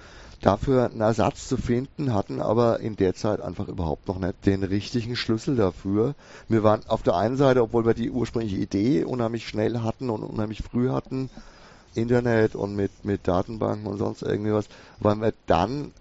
dafür 0.44 0.92
einen 0.92 1.02
Ersatz 1.02 1.48
zu 1.48 1.58
finden, 1.58 2.14
hatten 2.14 2.42
aber 2.42 2.82
in 2.82 2.98
der 2.98 3.16
Zeit 3.16 3.42
einfach 3.42 3.68
überhaupt 3.70 4.08
noch 4.08 4.20
nicht 4.20 4.46
den 4.46 4.64
richtigen 4.64 5.16
Schlüssel 5.16 5.56
dafür. 5.56 6.16
Wir 6.50 6.64
waren 6.64 6.82
auf 6.88 7.02
der 7.02 7.16
einen 7.16 7.38
Seite, 7.38 7.64
obwohl 7.64 7.86
wir 7.86 7.94
die 7.94 8.12
ursprüngliche 8.12 8.58
Idee 8.58 9.06
unheimlich 9.06 9.48
schnell 9.48 9.80
hatten 9.80 10.10
und 10.10 10.22
unheimlich 10.22 10.62
früh 10.62 10.90
hatten, 10.90 11.30
Internet 11.96 12.56
und 12.56 12.76
mit, 12.76 12.92
mit 13.06 13.28
Datenbanken 13.28 13.88
und 13.88 13.98
sonst 13.98 14.22
irgendwie 14.22 14.52
was, 14.52 14.68
waren 15.00 15.22
wir 15.22 15.34
dann 15.48 15.92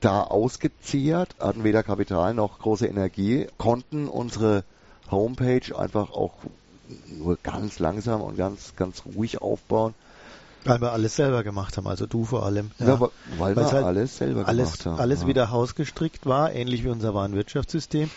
da 0.00 0.22
ausgezehrt, 0.22 1.36
hatten 1.38 1.64
weder 1.64 1.82
Kapital 1.82 2.34
noch 2.34 2.58
große 2.58 2.86
Energie, 2.86 3.46
konnten 3.58 4.08
unsere 4.08 4.64
Homepage 5.10 5.76
einfach 5.76 6.10
auch 6.10 6.34
nur 7.16 7.38
ganz 7.42 7.78
langsam 7.78 8.22
und 8.22 8.36
ganz, 8.36 8.74
ganz 8.76 9.02
ruhig 9.14 9.40
aufbauen. 9.40 9.94
Weil 10.64 10.80
wir 10.80 10.92
alles 10.92 11.16
selber 11.16 11.44
gemacht 11.44 11.76
haben, 11.76 11.86
also 11.86 12.06
du 12.06 12.24
vor 12.24 12.44
allem. 12.44 12.70
Ja, 12.78 12.94
aber 12.94 13.12
weil 13.38 13.56
Weil's 13.56 13.68
wir 13.68 13.76
halt 13.76 13.84
alles 13.86 14.18
selber 14.18 14.46
alles, 14.46 14.72
gemacht 14.72 14.86
haben. 14.86 14.98
alles 15.00 15.22
ja. 15.22 15.26
wieder 15.28 15.50
hausgestrickt 15.50 16.26
war, 16.26 16.52
ähnlich 16.52 16.84
wie 16.84 16.88
unser 16.88 17.14
Warenwirtschaftssystem. 17.14 18.10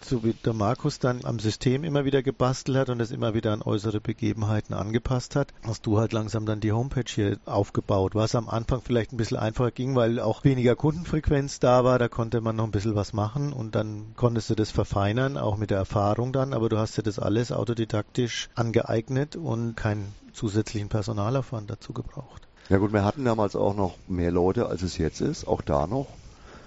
So 0.00 0.22
wie 0.24 0.32
der 0.32 0.52
Markus 0.52 1.00
dann 1.00 1.24
am 1.24 1.38
System 1.38 1.82
immer 1.82 2.04
wieder 2.04 2.22
gebastelt 2.22 2.78
hat 2.78 2.88
und 2.88 3.00
es 3.00 3.10
immer 3.10 3.34
wieder 3.34 3.52
an 3.52 3.62
äußere 3.62 4.00
Begebenheiten 4.00 4.72
angepasst 4.74 5.34
hat, 5.34 5.52
hast 5.64 5.86
du 5.86 5.98
halt 5.98 6.12
langsam 6.12 6.46
dann 6.46 6.60
die 6.60 6.72
Homepage 6.72 7.02
hier 7.06 7.38
aufgebaut, 7.46 8.14
was 8.14 8.34
am 8.34 8.48
Anfang 8.48 8.80
vielleicht 8.80 9.12
ein 9.12 9.16
bisschen 9.16 9.36
einfacher 9.38 9.72
ging, 9.72 9.96
weil 9.96 10.20
auch 10.20 10.44
weniger 10.44 10.76
Kundenfrequenz 10.76 11.58
da 11.58 11.84
war, 11.84 11.98
da 11.98 12.08
konnte 12.08 12.40
man 12.40 12.56
noch 12.56 12.64
ein 12.64 12.70
bisschen 12.70 12.94
was 12.94 13.12
machen 13.12 13.52
und 13.52 13.74
dann 13.74 14.14
konntest 14.16 14.50
du 14.50 14.54
das 14.54 14.70
verfeinern, 14.70 15.36
auch 15.36 15.56
mit 15.56 15.70
der 15.70 15.78
Erfahrung 15.78 16.32
dann, 16.32 16.54
aber 16.54 16.68
du 16.68 16.78
hast 16.78 16.96
dir 16.96 17.02
das 17.02 17.18
alles 17.18 17.50
autodidaktisch 17.52 18.48
angeeignet 18.54 19.36
und 19.36 19.76
keinen 19.76 20.14
zusätzlichen 20.32 20.88
Personalaufwand 20.88 21.68
dazu 21.68 21.92
gebraucht. 21.92 22.46
Ja 22.68 22.78
gut, 22.78 22.92
wir 22.92 23.04
hatten 23.04 23.24
damals 23.24 23.56
auch 23.56 23.74
noch 23.74 23.96
mehr 24.06 24.30
Leute, 24.30 24.66
als 24.66 24.82
es 24.82 24.96
jetzt 24.96 25.20
ist, 25.20 25.46
auch 25.46 25.62
da 25.62 25.86
noch. 25.86 26.06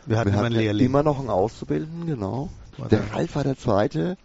Wir 0.05 0.17
hatten 0.17 0.31
wir 0.31 0.33
immer 0.33 0.45
hatten 0.45 0.55
Lehrling. 0.55 0.85
immer 0.85 1.03
noch 1.03 1.19
einen 1.19 1.29
Auszubildenden, 1.29 2.07
genau. 2.07 2.50
Der 2.89 3.13
Ralf 3.13 3.35
war 3.35 3.43
der 3.43 3.57
Zweite. 3.57 4.17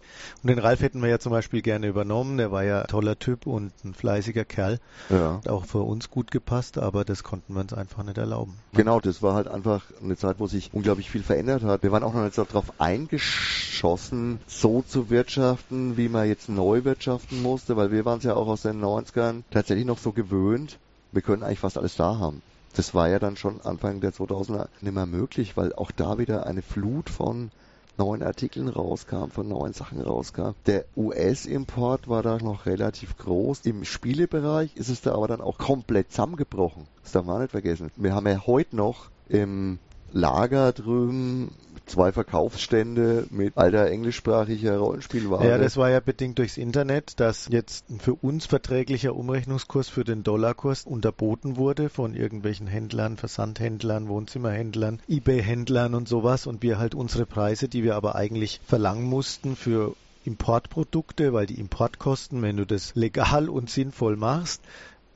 Und 0.43 0.49
den 0.49 0.59
Ralf 0.59 0.81
hätten 0.81 1.01
wir 1.01 1.09
ja 1.09 1.19
zum 1.19 1.31
Beispiel 1.31 1.61
gerne 1.61 1.87
übernommen. 1.87 2.37
Der 2.37 2.51
war 2.51 2.63
ja 2.63 2.81
ein 2.81 2.87
toller 2.87 3.17
Typ 3.19 3.47
und 3.47 3.71
ein 3.83 3.93
fleißiger 3.93 4.45
Kerl. 4.45 4.79
Ja. 5.09 5.37
Hat 5.37 5.49
auch 5.49 5.65
für 5.65 5.79
uns 5.79 6.09
gut 6.09 6.31
gepasst, 6.31 6.77
aber 6.77 7.05
das 7.05 7.23
konnten 7.23 7.53
wir 7.53 7.61
uns 7.61 7.73
einfach 7.73 8.03
nicht 8.03 8.17
erlauben. 8.17 8.55
Genau, 8.73 8.99
das 8.99 9.21
war 9.21 9.33
halt 9.33 9.47
einfach 9.47 9.83
eine 10.01 10.17
Zeit, 10.17 10.39
wo 10.39 10.47
sich 10.47 10.69
unglaublich 10.73 11.09
viel 11.09 11.23
verändert 11.23 11.63
hat. 11.63 11.83
Wir 11.83 11.91
waren 11.91 12.03
auch 12.03 12.13
noch 12.13 12.23
nicht 12.23 12.35
so 12.35 12.43
darauf 12.43 12.79
eingeschossen, 12.79 14.39
so 14.47 14.81
zu 14.81 15.09
wirtschaften, 15.09 15.97
wie 15.97 16.09
man 16.09 16.27
jetzt 16.27 16.49
neu 16.49 16.83
wirtschaften 16.83 17.41
musste, 17.41 17.77
weil 17.77 17.91
wir 17.91 18.05
waren 18.05 18.19
es 18.19 18.23
ja 18.23 18.35
auch 18.35 18.47
aus 18.47 18.63
den 18.63 18.81
90ern 18.81 19.43
tatsächlich 19.51 19.85
noch 19.85 19.97
so 19.97 20.11
gewöhnt, 20.11 20.77
wir 21.11 21.21
können 21.21 21.43
eigentlich 21.43 21.59
fast 21.59 21.77
alles 21.77 21.95
da 21.95 22.17
haben. 22.19 22.41
Das 22.75 22.93
war 22.93 23.09
ja 23.09 23.17
dann 23.17 23.37
schon 23.37 23.61
Anfang 23.61 24.01
der 24.01 24.13
2000er 24.13 24.67
nicht 24.81 24.93
mehr 24.93 25.05
möglich, 25.05 25.57
weil 25.57 25.73
auch 25.73 25.91
da 25.91 26.19
wieder 26.19 26.45
eine 26.45 26.61
Flut 26.61 27.09
von 27.09 27.49
neuen 27.97 28.23
Artikeln 28.23 28.67
rauskam, 28.67 29.29
von 29.29 29.47
neuen 29.47 29.73
Sachen 29.73 30.01
rauskam. 30.01 30.51
Der 30.65 30.85
US-Import 30.95 32.07
war 32.07 32.23
da 32.23 32.37
noch 32.37 32.65
relativ 32.65 33.17
groß. 33.17 33.61
Im 33.65 33.85
Spielebereich 33.85 34.75
ist 34.75 34.89
es 34.89 35.01
da 35.01 35.13
aber 35.13 35.27
dann 35.27 35.41
auch 35.41 35.57
komplett 35.57 36.11
zusammengebrochen. 36.11 36.87
Das 37.03 37.11
darf 37.11 37.25
man 37.25 37.41
nicht 37.41 37.51
vergessen. 37.51 37.91
Wir 37.95 38.13
haben 38.13 38.27
ja 38.27 38.45
heute 38.45 38.75
noch 38.75 39.09
im 39.29 39.79
Lager 40.11 40.71
drüben 40.71 41.51
zwei 41.87 42.11
Verkaufsstände 42.11 43.25
mit 43.31 43.57
alter 43.57 43.87
englischsprachiger 43.87 44.77
Rollenspielware. 44.77 45.47
Ja, 45.47 45.57
das 45.57 45.77
war 45.77 45.89
ja 45.89 45.99
bedingt 45.99 46.37
durchs 46.39 46.57
Internet, 46.57 47.19
dass 47.19 47.47
jetzt 47.49 47.89
ein 47.89 47.99
für 47.99 48.13
uns 48.13 48.45
verträglicher 48.45 49.15
Umrechnungskurs 49.15 49.89
für 49.89 50.03
den 50.03 50.23
Dollarkurs 50.23 50.85
unterboten 50.85 51.57
wurde 51.57 51.89
von 51.89 52.13
irgendwelchen 52.13 52.67
Händlern, 52.67 53.17
Versandhändlern, 53.17 54.07
Wohnzimmerhändlern, 54.07 54.99
eBay-Händlern 55.07 55.95
und 55.95 56.07
sowas 56.07 56.45
und 56.47 56.61
wir 56.61 56.77
halt 56.77 56.93
unsere 56.93 57.25
Preise, 57.25 57.67
die 57.67 57.83
wir 57.83 57.95
aber 57.95 58.15
eigentlich 58.15 58.61
verlangen 58.65 59.05
mussten 59.05 59.55
für 59.55 59.95
Importprodukte, 60.25 61.31
weil 61.31 61.45
die 61.45 61.59
Importkosten, 61.59 62.41
wenn 62.41 62.57
du 62.57 62.65
das 62.65 62.95
legal 62.95 63.47
und 63.47 63.69
sinnvoll 63.69 64.17
machst, 64.17 64.61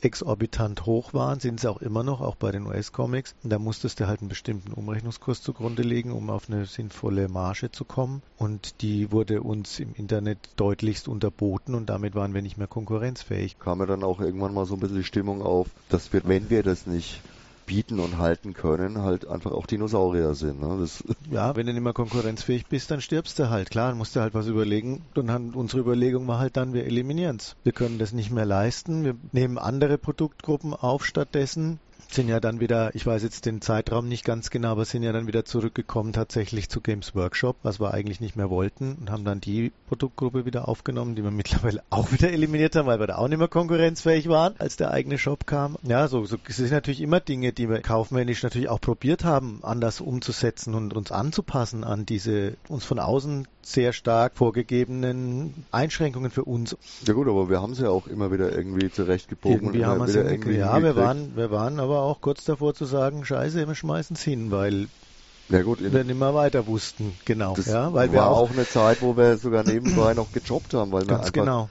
exorbitant 0.01 0.85
hoch 0.85 1.13
waren, 1.13 1.39
sind 1.39 1.59
sie 1.59 1.69
auch 1.69 1.81
immer 1.81 2.03
noch, 2.03 2.21
auch 2.21 2.35
bei 2.35 2.51
den 2.51 2.65
US-Comics. 2.65 3.35
Da 3.43 3.59
musstest 3.59 3.99
du 3.99 4.07
halt 4.07 4.21
einen 4.21 4.29
bestimmten 4.29 4.73
Umrechnungskurs 4.73 5.41
zugrunde 5.41 5.83
legen, 5.83 6.11
um 6.11 6.29
auf 6.29 6.49
eine 6.49 6.65
sinnvolle 6.65 7.27
Marge 7.29 7.71
zu 7.71 7.85
kommen. 7.85 8.21
Und 8.37 8.81
die 8.81 9.11
wurde 9.11 9.41
uns 9.41 9.79
im 9.79 9.93
Internet 9.95 10.37
deutlichst 10.55 11.07
unterboten 11.07 11.75
und 11.75 11.89
damit 11.89 12.15
waren 12.15 12.33
wir 12.33 12.41
nicht 12.41 12.57
mehr 12.57 12.67
konkurrenzfähig. 12.67 13.59
Kam 13.59 13.79
ja 13.79 13.85
dann 13.85 14.03
auch 14.03 14.19
irgendwann 14.19 14.53
mal 14.53 14.65
so 14.65 14.75
ein 14.75 14.79
bisschen 14.79 14.97
die 14.97 15.03
Stimmung 15.03 15.41
auf, 15.41 15.67
dass 15.89 16.11
wir, 16.13 16.21
wenn 16.25 16.49
wir 16.49 16.63
das 16.63 16.87
nicht 16.87 17.21
bieten 17.71 18.01
und 18.01 18.17
halten 18.17 18.53
können, 18.53 19.01
halt 19.01 19.25
einfach 19.25 19.51
auch 19.51 19.65
Dinosaurier 19.65 20.33
sind. 20.33 20.59
Ne? 20.59 20.85
Ja, 21.31 21.55
wenn 21.55 21.65
du 21.65 21.73
nicht 21.73 21.81
mehr 21.81 21.93
konkurrenzfähig 21.93 22.65
bist, 22.65 22.91
dann 22.91 22.99
stirbst 22.99 23.39
du 23.39 23.49
halt. 23.49 23.69
Klar, 23.69 23.89
dann 23.89 23.97
musst 23.97 24.13
du 24.13 24.19
halt 24.19 24.33
was 24.33 24.47
überlegen. 24.47 25.01
Und 25.15 25.55
unsere 25.55 25.79
Überlegung 25.79 26.27
war 26.27 26.39
halt 26.39 26.57
dann, 26.57 26.73
wir 26.73 26.85
eliminieren 26.85 27.37
es. 27.37 27.55
Wir 27.63 27.71
können 27.71 27.97
das 27.97 28.11
nicht 28.11 28.29
mehr 28.29 28.45
leisten. 28.45 29.05
Wir 29.05 29.15
nehmen 29.31 29.57
andere 29.57 29.97
Produktgruppen 29.97 30.73
auf 30.73 31.05
stattdessen 31.05 31.79
sind 32.13 32.27
ja 32.27 32.39
dann 32.39 32.59
wieder, 32.59 32.93
ich 32.95 33.05
weiß 33.05 33.23
jetzt 33.23 33.45
den 33.45 33.61
Zeitraum 33.61 34.07
nicht 34.07 34.25
ganz 34.25 34.49
genau, 34.49 34.71
aber 34.71 34.85
sind 34.85 35.03
ja 35.03 35.11
dann 35.11 35.27
wieder 35.27 35.45
zurückgekommen 35.45 36.13
tatsächlich 36.13 36.69
zu 36.69 36.81
Games 36.81 37.15
Workshop, 37.15 37.57
was 37.63 37.79
wir 37.79 37.93
eigentlich 37.93 38.19
nicht 38.19 38.35
mehr 38.35 38.49
wollten 38.49 38.95
und 38.99 39.11
haben 39.11 39.23
dann 39.23 39.41
die 39.41 39.71
Produktgruppe 39.87 40.45
wieder 40.45 40.67
aufgenommen, 40.67 41.15
die 41.15 41.23
wir 41.23 41.31
mittlerweile 41.41 41.83
auch 41.89 42.11
wieder 42.11 42.31
eliminiert 42.31 42.75
haben, 42.75 42.87
weil 42.87 42.99
wir 42.99 43.07
da 43.07 43.17
auch 43.17 43.27
nicht 43.27 43.37
mehr 43.37 43.47
konkurrenzfähig 43.47 44.29
waren, 44.29 44.55
als 44.59 44.77
der 44.77 44.91
eigene 44.91 45.17
Shop 45.17 45.45
kam. 45.45 45.77
Ja, 45.83 46.07
so, 46.07 46.25
so 46.25 46.37
es 46.47 46.57
sind 46.57 46.71
natürlich 46.71 47.01
immer 47.01 47.19
Dinge, 47.19 47.53
die 47.53 47.69
wir 47.69 47.81
kaufmännisch 47.81 48.43
natürlich 48.43 48.69
auch 48.69 48.81
probiert 48.81 49.23
haben, 49.23 49.59
anders 49.63 50.01
umzusetzen 50.01 50.75
und 50.75 50.95
uns 50.95 51.11
anzupassen 51.11 51.83
an 51.83 52.05
diese 52.05 52.55
uns 52.67 52.85
von 52.85 52.99
außen 52.99 53.47
sehr 53.63 53.93
stark 53.93 54.37
vorgegebenen 54.37 55.65
Einschränkungen 55.71 56.31
für 56.31 56.43
uns. 56.43 56.75
Ja 57.05 57.13
gut, 57.13 57.27
aber 57.27 57.49
wir 57.49 57.61
haben 57.61 57.75
sie 57.75 57.83
ja 57.83 57.89
auch 57.89 58.07
immer 58.07 58.31
wieder 58.31 58.51
irgendwie 58.51 58.91
zurechtgebogen. 58.91 59.59
Irgendwie 59.59 59.85
haben 59.85 59.99
wir 59.99 60.07
sie 60.07 60.19
irgendwie 60.19 60.57
Ja, 60.57 60.81
wir 60.81 60.95
waren, 60.95 61.35
wir 61.35 61.51
waren 61.51 61.79
aber 61.79 62.00
auch 62.01 62.21
kurz 62.21 62.45
davor 62.45 62.73
zu 62.73 62.85
sagen, 62.85 63.25
scheiße, 63.25 63.67
wir 63.67 63.75
schmeißen 63.75 64.15
es 64.15 64.23
hin, 64.23 64.51
weil 64.51 64.87
ja 65.49 65.63
gut, 65.63 65.81
wir 65.81 66.03
nicht 66.03 66.17
mehr 66.17 66.33
weiter 66.33 66.65
wussten. 66.67 67.13
Genau. 67.25 67.53
Das 67.55 67.65
ja, 67.65 67.93
weil 67.93 68.07
war 68.09 68.13
wir 68.13 68.25
auch, 68.27 68.49
auch 68.49 68.51
eine 68.51 68.65
Zeit, 68.65 69.01
wo 69.01 69.17
wir 69.17 69.37
sogar 69.37 69.63
nebenbei 69.63 70.13
noch 70.13 70.31
gejobbt 70.31 70.73
haben, 70.73 70.91
weil 70.91 71.07
wir 71.07 71.17
einfach 71.17 71.33
genau 71.33 71.69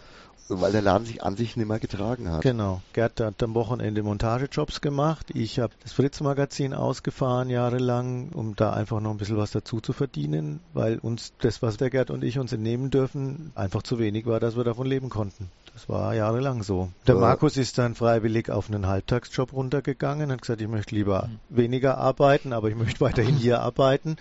weil 0.51 0.73
der 0.73 0.83
Laden 0.83 1.07
sich 1.07 1.23
an 1.23 1.37
sich 1.37 1.57
nicht 1.57 1.67
mehr 1.67 1.79
getragen 1.79 2.31
hat. 2.31 2.43
Genau. 2.43 2.81
Gerd 2.93 3.21
hat 3.21 3.43
am 3.43 3.55
Wochenende 3.55 4.03
Montagejobs 4.03 4.81
gemacht. 4.81 5.27
Ich 5.35 5.59
habe 5.59 5.73
das 5.83 5.93
Fritz-Magazin 5.93 6.75
ausgefahren 6.75 7.51
jahrelang, 7.51 8.31
um 8.33 8.57
da 8.57 8.73
einfach 8.73 9.01
noch 9.01 9.11
ein 9.11 9.19
bisschen 9.19 9.37
was 9.37 9.51
dazu 9.51 9.81
zu 9.81 9.93
verdienen, 9.93 10.61
weil 10.73 10.99
uns 10.99 11.33
das, 11.41 11.63
was 11.63 11.77
der 11.77 11.91
Gerd 11.91 12.11
und 12.11 12.25
ich 12.25 12.39
uns 12.39 12.53
entnehmen 12.53 12.91
dürfen, 12.91 13.53
einfach 13.55 13.83
zu 13.83 13.99
wenig 13.99 14.27
war, 14.27 14.41
dass 14.41 14.57
wir 14.57 14.65
davon 14.65 14.87
leben 14.87 15.09
konnten. 15.09 15.51
Das 15.73 15.89
war 15.89 16.15
jahrelang 16.15 16.63
so. 16.63 16.91
Der 17.07 17.15
ja. 17.15 17.21
Markus 17.21 17.57
ist 17.57 17.79
dann 17.79 17.95
freiwillig 17.95 18.51
auf 18.51 18.69
einen 18.69 18.87
Halbtagsjob 18.87 19.53
runtergegangen, 19.53 20.31
hat 20.31 20.43
gesagt, 20.43 20.61
ich 20.61 20.69
möchte 20.69 20.95
lieber 20.95 21.29
mhm. 21.29 21.57
weniger 21.57 21.99
arbeiten, 21.99 22.53
aber 22.53 22.69
ich 22.69 22.77
möchte 22.77 23.01
weiterhin 23.01 23.37
hier 23.37 23.61
arbeiten. 23.63 24.17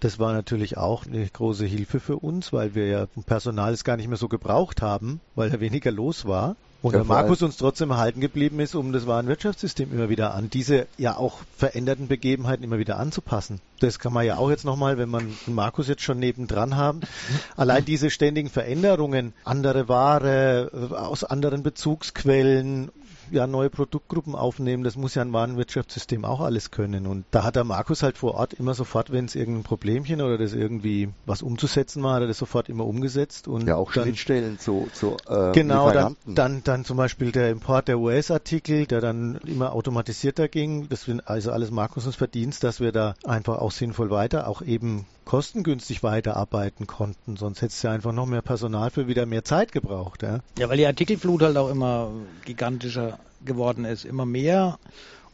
Das 0.00 0.18
war 0.18 0.32
natürlich 0.32 0.76
auch 0.76 1.06
eine 1.06 1.26
große 1.26 1.64
Hilfe 1.64 2.00
für 2.00 2.16
uns, 2.16 2.52
weil 2.52 2.74
wir 2.74 2.86
ja 2.86 3.06
Personal 3.26 3.72
es 3.72 3.84
gar 3.84 3.96
nicht 3.96 4.08
mehr 4.08 4.16
so 4.16 4.28
gebraucht 4.28 4.82
haben, 4.82 5.20
weil 5.34 5.50
da 5.50 5.60
weniger 5.66 5.90
los 5.90 6.24
war. 6.24 6.56
Und 6.82 6.92
der 6.92 7.04
Markus 7.04 7.42
uns 7.42 7.56
trotzdem 7.56 7.90
erhalten 7.90 8.20
geblieben 8.20 8.60
ist, 8.60 8.76
um 8.76 8.92
das 8.92 9.06
Warenwirtschaftssystem 9.08 9.92
immer 9.92 10.08
wieder 10.08 10.34
an 10.34 10.50
diese 10.50 10.86
ja 10.98 11.16
auch 11.16 11.40
veränderten 11.56 12.06
Begebenheiten 12.06 12.62
immer 12.62 12.78
wieder 12.78 12.98
anzupassen. 12.98 13.60
Das 13.80 13.98
kann 13.98 14.12
man 14.12 14.24
ja 14.24 14.36
auch 14.36 14.50
jetzt 14.50 14.64
nochmal, 14.64 14.96
wenn 14.96 15.08
man 15.08 15.34
Markus 15.46 15.88
jetzt 15.88 16.02
schon 16.02 16.20
nebendran 16.20 16.76
haben. 16.76 17.00
Allein 17.56 17.84
diese 17.84 18.10
ständigen 18.10 18.50
Veränderungen, 18.50 19.32
andere 19.44 19.88
Ware 19.88 20.70
aus 20.92 21.24
anderen 21.24 21.64
Bezugsquellen, 21.64 22.90
ja, 23.30 23.46
neue 23.46 23.70
Produktgruppen 23.70 24.34
aufnehmen, 24.34 24.84
das 24.84 24.96
muss 24.96 25.14
ja 25.14 25.22
ein 25.22 25.32
Warenwirtschaftssystem 25.32 26.24
auch 26.24 26.40
alles 26.40 26.70
können. 26.70 27.06
Und 27.06 27.24
da 27.30 27.44
hat 27.44 27.56
der 27.56 27.64
Markus 27.64 28.02
halt 28.02 28.18
vor 28.18 28.34
Ort 28.34 28.54
immer 28.54 28.74
sofort, 28.74 29.12
wenn 29.12 29.24
es 29.24 29.34
irgendein 29.34 29.64
Problemchen 29.64 30.20
oder 30.20 30.38
das 30.38 30.52
irgendwie 30.52 31.08
was 31.24 31.42
umzusetzen 31.42 32.02
war, 32.02 32.14
hat 32.14 32.22
er 32.22 32.28
das 32.28 32.38
sofort 32.38 32.68
immer 32.68 32.86
umgesetzt. 32.86 33.48
Und 33.48 33.66
ja, 33.66 33.76
auch 33.76 33.92
dann, 33.92 34.04
Schnittstellen 34.04 34.58
zu, 34.58 34.88
zu 34.92 35.16
äh, 35.28 35.52
Genau, 35.52 35.90
dann, 35.92 36.16
dann, 36.26 36.62
dann 36.64 36.84
zum 36.84 36.96
Beispiel 36.96 37.32
der 37.32 37.50
Import 37.50 37.88
der 37.88 37.98
US-Artikel, 37.98 38.86
der 38.86 39.00
dann 39.00 39.36
immer 39.46 39.72
automatisierter 39.72 40.48
ging. 40.48 40.88
Das 40.88 41.04
sind 41.04 41.28
also 41.28 41.50
alles 41.50 41.70
Markus' 41.70 42.16
Verdienst, 42.16 42.64
dass 42.64 42.80
wir 42.80 42.92
da 42.92 43.14
einfach 43.24 43.58
auch 43.58 43.72
sinnvoll 43.72 44.10
weiter, 44.10 44.48
auch 44.48 44.62
eben 44.62 45.06
kostengünstig 45.26 46.02
weiterarbeiten 46.02 46.86
konnten. 46.86 47.36
Sonst 47.36 47.60
hättest 47.60 47.82
du 47.82 47.88
ja 47.88 47.94
einfach 47.94 48.12
noch 48.12 48.26
mehr 48.26 48.42
Personal 48.42 48.90
für 48.90 49.08
wieder 49.08 49.26
mehr 49.26 49.44
Zeit 49.44 49.72
gebraucht. 49.72 50.22
Ja, 50.22 50.38
ja 50.58 50.68
weil 50.68 50.78
die 50.78 50.86
Artikelflut 50.86 51.42
halt 51.42 51.56
auch 51.56 51.68
immer 51.68 52.10
gigantischer 52.44 53.15
geworden 53.46 53.84
ist. 53.86 54.04
Immer 54.04 54.26
mehr 54.26 54.78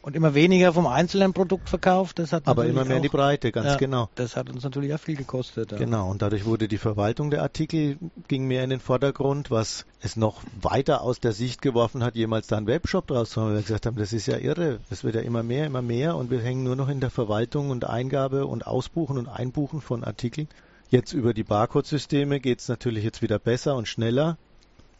und 0.03 0.17
immer 0.17 0.35
weniger 0.35 0.73
vom 0.73 0.85
einzelnen 0.85 1.31
Produkt 1.31 1.69
verkauft. 1.69 2.19
Das 2.19 2.33
hat 2.33 2.45
Aber 2.45 2.65
immer 2.65 2.83
mehr 2.83 2.97
in 2.97 3.03
die 3.03 3.09
Breite, 3.09 3.53
ganz 3.53 3.67
ja, 3.67 3.77
genau. 3.77 4.09
Das 4.15 4.35
hat 4.35 4.49
uns 4.49 4.61
natürlich 4.63 4.93
auch 4.93 4.99
viel 4.99 5.15
gekostet. 5.15 5.71
Ja. 5.71 5.77
Genau, 5.77 6.11
und 6.11 6.21
dadurch 6.21 6.43
wurde 6.43 6.67
die 6.67 6.77
Verwaltung 6.77 7.31
der 7.31 7.41
Artikel 7.41 7.97
ging 8.27 8.45
mehr 8.45 8.65
in 8.65 8.69
den 8.69 8.81
Vordergrund, 8.81 9.49
was 9.49 9.85
es 10.01 10.17
noch 10.17 10.43
weiter 10.61 11.01
aus 11.01 11.21
der 11.21 11.31
Sicht 11.31 11.61
geworfen 11.61 12.03
hat, 12.03 12.15
jemals 12.15 12.47
da 12.47 12.57
einen 12.57 12.67
Webshop 12.67 13.07
draus 13.07 13.29
zu 13.29 13.41
haben. 13.41 13.49
Weil 13.49 13.55
wir 13.55 13.61
gesagt 13.61 13.85
haben, 13.85 13.95
das 13.95 14.11
ist 14.11 14.27
ja 14.27 14.37
irre. 14.37 14.79
Es 14.89 15.05
wird 15.05 15.15
ja 15.15 15.21
immer 15.21 15.41
mehr, 15.41 15.65
immer 15.65 15.81
mehr 15.81 16.17
und 16.17 16.29
wir 16.29 16.41
hängen 16.41 16.65
nur 16.65 16.75
noch 16.75 16.89
in 16.89 16.99
der 16.99 17.09
Verwaltung 17.09 17.69
und 17.69 17.85
Eingabe 17.85 18.45
und 18.45 18.67
Ausbuchen 18.67 19.17
und 19.17 19.29
Einbuchen 19.29 19.79
von 19.79 20.03
Artikeln. 20.03 20.49
Jetzt 20.89 21.13
über 21.13 21.33
die 21.33 21.45
Barcode-Systeme 21.45 22.41
geht 22.41 22.59
es 22.59 22.67
natürlich 22.67 23.05
jetzt 23.05 23.21
wieder 23.21 23.39
besser 23.39 23.77
und 23.77 23.87
schneller. 23.87 24.37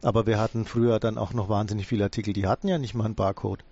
Aber 0.04 0.28
wir 0.28 0.40
hatten 0.40 0.66
früher 0.66 1.00
dann 1.00 1.18
auch 1.18 1.34
noch 1.34 1.50
wahnsinnig 1.50 1.88
viele 1.88 2.04
Artikel, 2.04 2.34
die 2.34 2.48
hatten 2.48 2.68
ja 2.68 2.78
nicht 2.78 2.94
mal 2.94 3.06
einen 3.06 3.16
Barcode. 3.16 3.64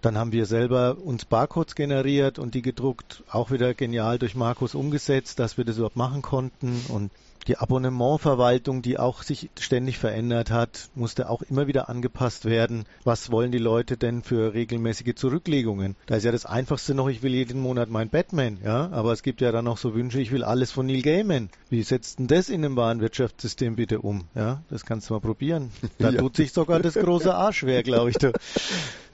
Dann 0.00 0.16
haben 0.16 0.32
wir 0.32 0.46
selber 0.46 0.96
uns 0.98 1.26
Barcodes 1.26 1.74
generiert 1.74 2.38
und 2.38 2.54
die 2.54 2.62
gedruckt, 2.62 3.22
auch 3.30 3.50
wieder 3.50 3.74
genial 3.74 4.18
durch 4.18 4.34
Markus 4.34 4.74
umgesetzt, 4.74 5.38
dass 5.38 5.58
wir 5.58 5.64
das 5.64 5.76
überhaupt 5.76 5.96
machen 5.96 6.22
konnten. 6.22 6.80
Und 6.88 7.10
die 7.50 7.58
Abonnementverwaltung, 7.58 8.80
die 8.80 8.96
auch 8.96 9.24
sich 9.24 9.50
ständig 9.58 9.98
verändert 9.98 10.52
hat, 10.52 10.88
musste 10.94 11.28
auch 11.28 11.42
immer 11.42 11.66
wieder 11.66 11.88
angepasst 11.88 12.44
werden. 12.44 12.84
Was 13.02 13.32
wollen 13.32 13.50
die 13.50 13.58
Leute 13.58 13.96
denn 13.96 14.22
für 14.22 14.54
regelmäßige 14.54 15.16
Zurücklegungen? 15.16 15.96
Da 16.06 16.14
ist 16.14 16.22
ja 16.22 16.30
das 16.30 16.46
Einfachste 16.46 16.94
noch, 16.94 17.08
ich 17.08 17.24
will 17.24 17.34
jeden 17.34 17.60
Monat 17.60 17.90
mein 17.90 18.08
Batman, 18.08 18.58
ja. 18.62 18.88
Aber 18.92 19.12
es 19.12 19.24
gibt 19.24 19.40
ja 19.40 19.50
dann 19.50 19.66
auch 19.66 19.78
so 19.78 19.94
Wünsche, 19.94 20.20
ich 20.20 20.30
will 20.30 20.44
alles 20.44 20.70
von 20.70 20.86
Neil 20.86 21.02
Gaiman. 21.02 21.50
Wie 21.70 21.82
setzt 21.82 22.20
denn 22.20 22.28
das 22.28 22.50
in 22.50 22.64
einem 22.64 22.76
Warenwirtschaftssystem 22.76 23.74
bitte 23.74 24.00
um? 24.00 24.26
Ja, 24.36 24.62
das 24.70 24.86
kannst 24.86 25.10
du 25.10 25.14
mal 25.14 25.20
probieren. 25.20 25.72
Da 25.98 26.10
ja. 26.12 26.20
tut 26.20 26.36
sich 26.36 26.52
sogar 26.52 26.78
das 26.78 26.94
große 26.94 27.34
A 27.34 27.52
schwer, 27.52 27.82
glaube 27.82 28.10
ich. 28.10 28.16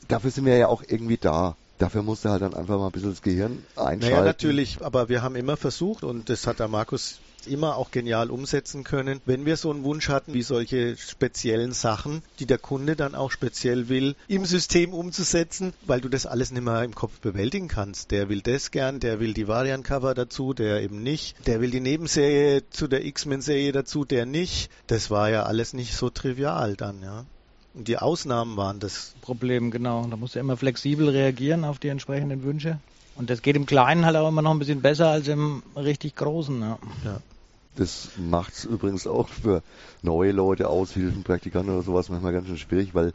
dafür 0.08 0.30
sind 0.30 0.44
wir 0.44 0.58
ja 0.58 0.68
auch 0.68 0.82
irgendwie 0.86 1.16
da. 1.16 1.56
Dafür 1.78 2.02
musste 2.02 2.30
halt 2.30 2.42
dann 2.42 2.54
einfach 2.54 2.78
mal 2.78 2.86
ein 2.86 2.92
bisschen 2.92 3.10
das 3.10 3.22
Gehirn 3.22 3.64
einschalten. 3.76 4.00
Naja, 4.00 4.24
natürlich, 4.24 4.78
aber 4.82 5.08
wir 5.08 5.22
haben 5.22 5.36
immer 5.36 5.56
versucht 5.56 6.04
und 6.04 6.28
das 6.30 6.46
hat 6.46 6.58
der 6.58 6.68
Markus 6.68 7.20
immer 7.46 7.76
auch 7.76 7.90
genial 7.90 8.30
umsetzen 8.30 8.84
können. 8.84 9.20
Wenn 9.24 9.46
wir 9.46 9.56
so 9.56 9.70
einen 9.70 9.84
Wunsch 9.84 10.08
hatten, 10.08 10.34
wie 10.34 10.42
solche 10.42 10.96
speziellen 10.96 11.72
Sachen, 11.72 12.22
die 12.38 12.46
der 12.46 12.58
Kunde 12.58 12.96
dann 12.96 13.14
auch 13.14 13.30
speziell 13.30 13.88
will, 13.88 14.16
im 14.28 14.44
System 14.44 14.92
umzusetzen, 14.92 15.72
weil 15.86 16.00
du 16.00 16.08
das 16.08 16.26
alles 16.26 16.50
nicht 16.50 16.64
mehr 16.64 16.82
im 16.82 16.94
Kopf 16.94 17.20
bewältigen 17.20 17.68
kannst. 17.68 18.10
Der 18.10 18.28
will 18.28 18.40
das 18.40 18.70
gern, 18.70 19.00
der 19.00 19.20
will 19.20 19.34
die 19.34 19.48
Variant-Cover 19.48 20.14
dazu, 20.14 20.52
der 20.52 20.82
eben 20.82 21.02
nicht. 21.02 21.36
Der 21.46 21.60
will 21.60 21.70
die 21.70 21.80
Nebenserie 21.80 22.68
zu 22.70 22.88
der 22.88 23.04
X-Men-Serie 23.04 23.72
dazu, 23.72 24.04
der 24.04 24.26
nicht. 24.26 24.70
Das 24.86 25.10
war 25.10 25.30
ja 25.30 25.44
alles 25.44 25.72
nicht 25.72 25.94
so 25.94 26.10
trivial 26.10 26.76
dann, 26.76 27.02
ja. 27.02 27.26
Und 27.76 27.88
die 27.88 27.98
Ausnahmen 27.98 28.56
waren 28.56 28.80
das 28.80 29.14
Problem, 29.20 29.70
genau. 29.70 30.06
Da 30.06 30.16
musst 30.16 30.34
du 30.34 30.38
immer 30.38 30.56
flexibel 30.56 31.10
reagieren 31.10 31.64
auf 31.64 31.78
die 31.78 31.88
entsprechenden 31.88 32.42
Wünsche. 32.42 32.78
Und 33.16 33.28
das 33.28 33.42
geht 33.42 33.54
im 33.54 33.66
Kleinen 33.66 34.06
halt 34.06 34.16
auch 34.16 34.28
immer 34.28 34.42
noch 34.42 34.50
ein 34.50 34.58
bisschen 34.58 34.80
besser 34.80 35.08
als 35.08 35.28
im 35.28 35.62
richtig 35.76 36.16
Großen. 36.16 36.58
Ja. 36.60 36.78
ja. 37.04 37.20
Das 37.76 38.08
macht 38.16 38.54
es 38.54 38.64
übrigens 38.64 39.06
auch 39.06 39.28
für 39.28 39.62
neue 40.02 40.32
Leute, 40.32 40.70
Aushilfen, 40.70 41.22
Praktikanten 41.22 41.74
oder 41.74 41.82
sowas 41.82 42.08
manchmal 42.08 42.32
ganz 42.32 42.46
schön 42.46 42.56
schwierig, 42.56 42.94
weil 42.94 43.12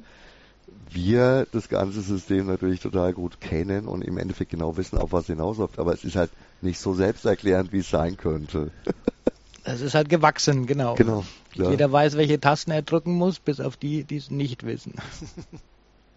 wir 0.92 1.48
das 1.52 1.68
ganze 1.68 2.02
System 2.02 2.46
natürlich 2.46 2.82
total 2.82 3.14
gut 3.14 3.42
kennen 3.42 3.88
und 3.88 4.04
im 4.04 4.18
Endeffekt 4.18 4.52
genau 4.52 4.78
wissen, 4.78 4.98
auf 4.98 5.12
was 5.12 5.26
hinausläuft. 5.26 5.80
Aber 5.80 5.94
es 5.94 6.04
ist 6.04 6.16
halt 6.16 6.30
nicht 6.62 6.80
so 6.80 6.94
selbsterklärend, 6.94 7.72
wie 7.74 7.80
es 7.80 7.90
sein 7.90 8.18
könnte. 8.18 8.72
Es 9.64 9.82
ist 9.82 9.94
halt 9.94 10.10
gewachsen, 10.10 10.66
genau. 10.66 10.96
Genau. 10.96 11.24
Klar. 11.52 11.72
Jeder 11.72 11.92
weiß, 11.92 12.18
welche 12.18 12.40
Tasten 12.40 12.72
er 12.72 12.82
drücken 12.82 13.14
muss, 13.14 13.40
bis 13.40 13.60
auf 13.60 13.78
die, 13.78 14.04
die 14.04 14.18
es 14.18 14.32
nicht 14.32 14.66
wissen. 14.66 14.94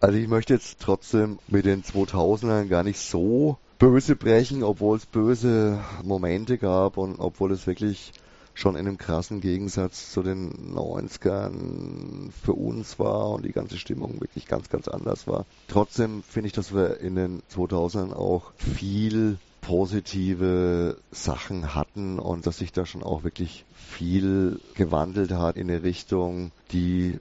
Also 0.00 0.18
ich 0.18 0.28
möchte 0.28 0.52
jetzt 0.52 0.80
trotzdem 0.80 1.38
mit 1.48 1.64
den 1.64 1.82
2000ern 1.82 2.68
gar 2.68 2.82
nicht 2.82 2.98
so 2.98 3.56
böse 3.78 4.16
brechen, 4.16 4.62
obwohl 4.62 4.98
es 4.98 5.06
böse 5.06 5.82
Momente 6.02 6.58
gab 6.58 6.98
und 6.98 7.18
obwohl 7.20 7.52
es 7.52 7.66
wirklich 7.66 8.12
schon 8.52 8.76
in 8.76 8.86
einem 8.86 8.98
krassen 8.98 9.40
Gegensatz 9.40 10.12
zu 10.12 10.22
den 10.22 10.74
90ern 10.74 12.30
für 12.44 12.52
uns 12.52 12.98
war 12.98 13.30
und 13.30 13.46
die 13.46 13.52
ganze 13.52 13.78
Stimmung 13.78 14.20
wirklich 14.20 14.46
ganz, 14.46 14.68
ganz 14.68 14.88
anders 14.88 15.26
war. 15.26 15.46
Trotzdem 15.68 16.22
finde 16.22 16.48
ich, 16.48 16.52
dass 16.52 16.74
wir 16.74 17.00
in 17.00 17.16
den 17.16 17.42
2000ern 17.54 18.12
auch 18.12 18.52
viel 18.58 19.38
positive 19.66 20.98
Sachen 21.10 21.74
hatten 21.74 22.18
und 22.18 22.46
dass 22.46 22.58
sich 22.58 22.72
da 22.72 22.84
schon 22.84 23.02
auch 23.02 23.24
wirklich 23.24 23.64
viel 23.74 24.60
gewandelt 24.74 25.32
hat 25.32 25.56
in 25.56 25.70
eine 25.70 25.82
Richtung, 25.82 26.50
die 26.70 27.18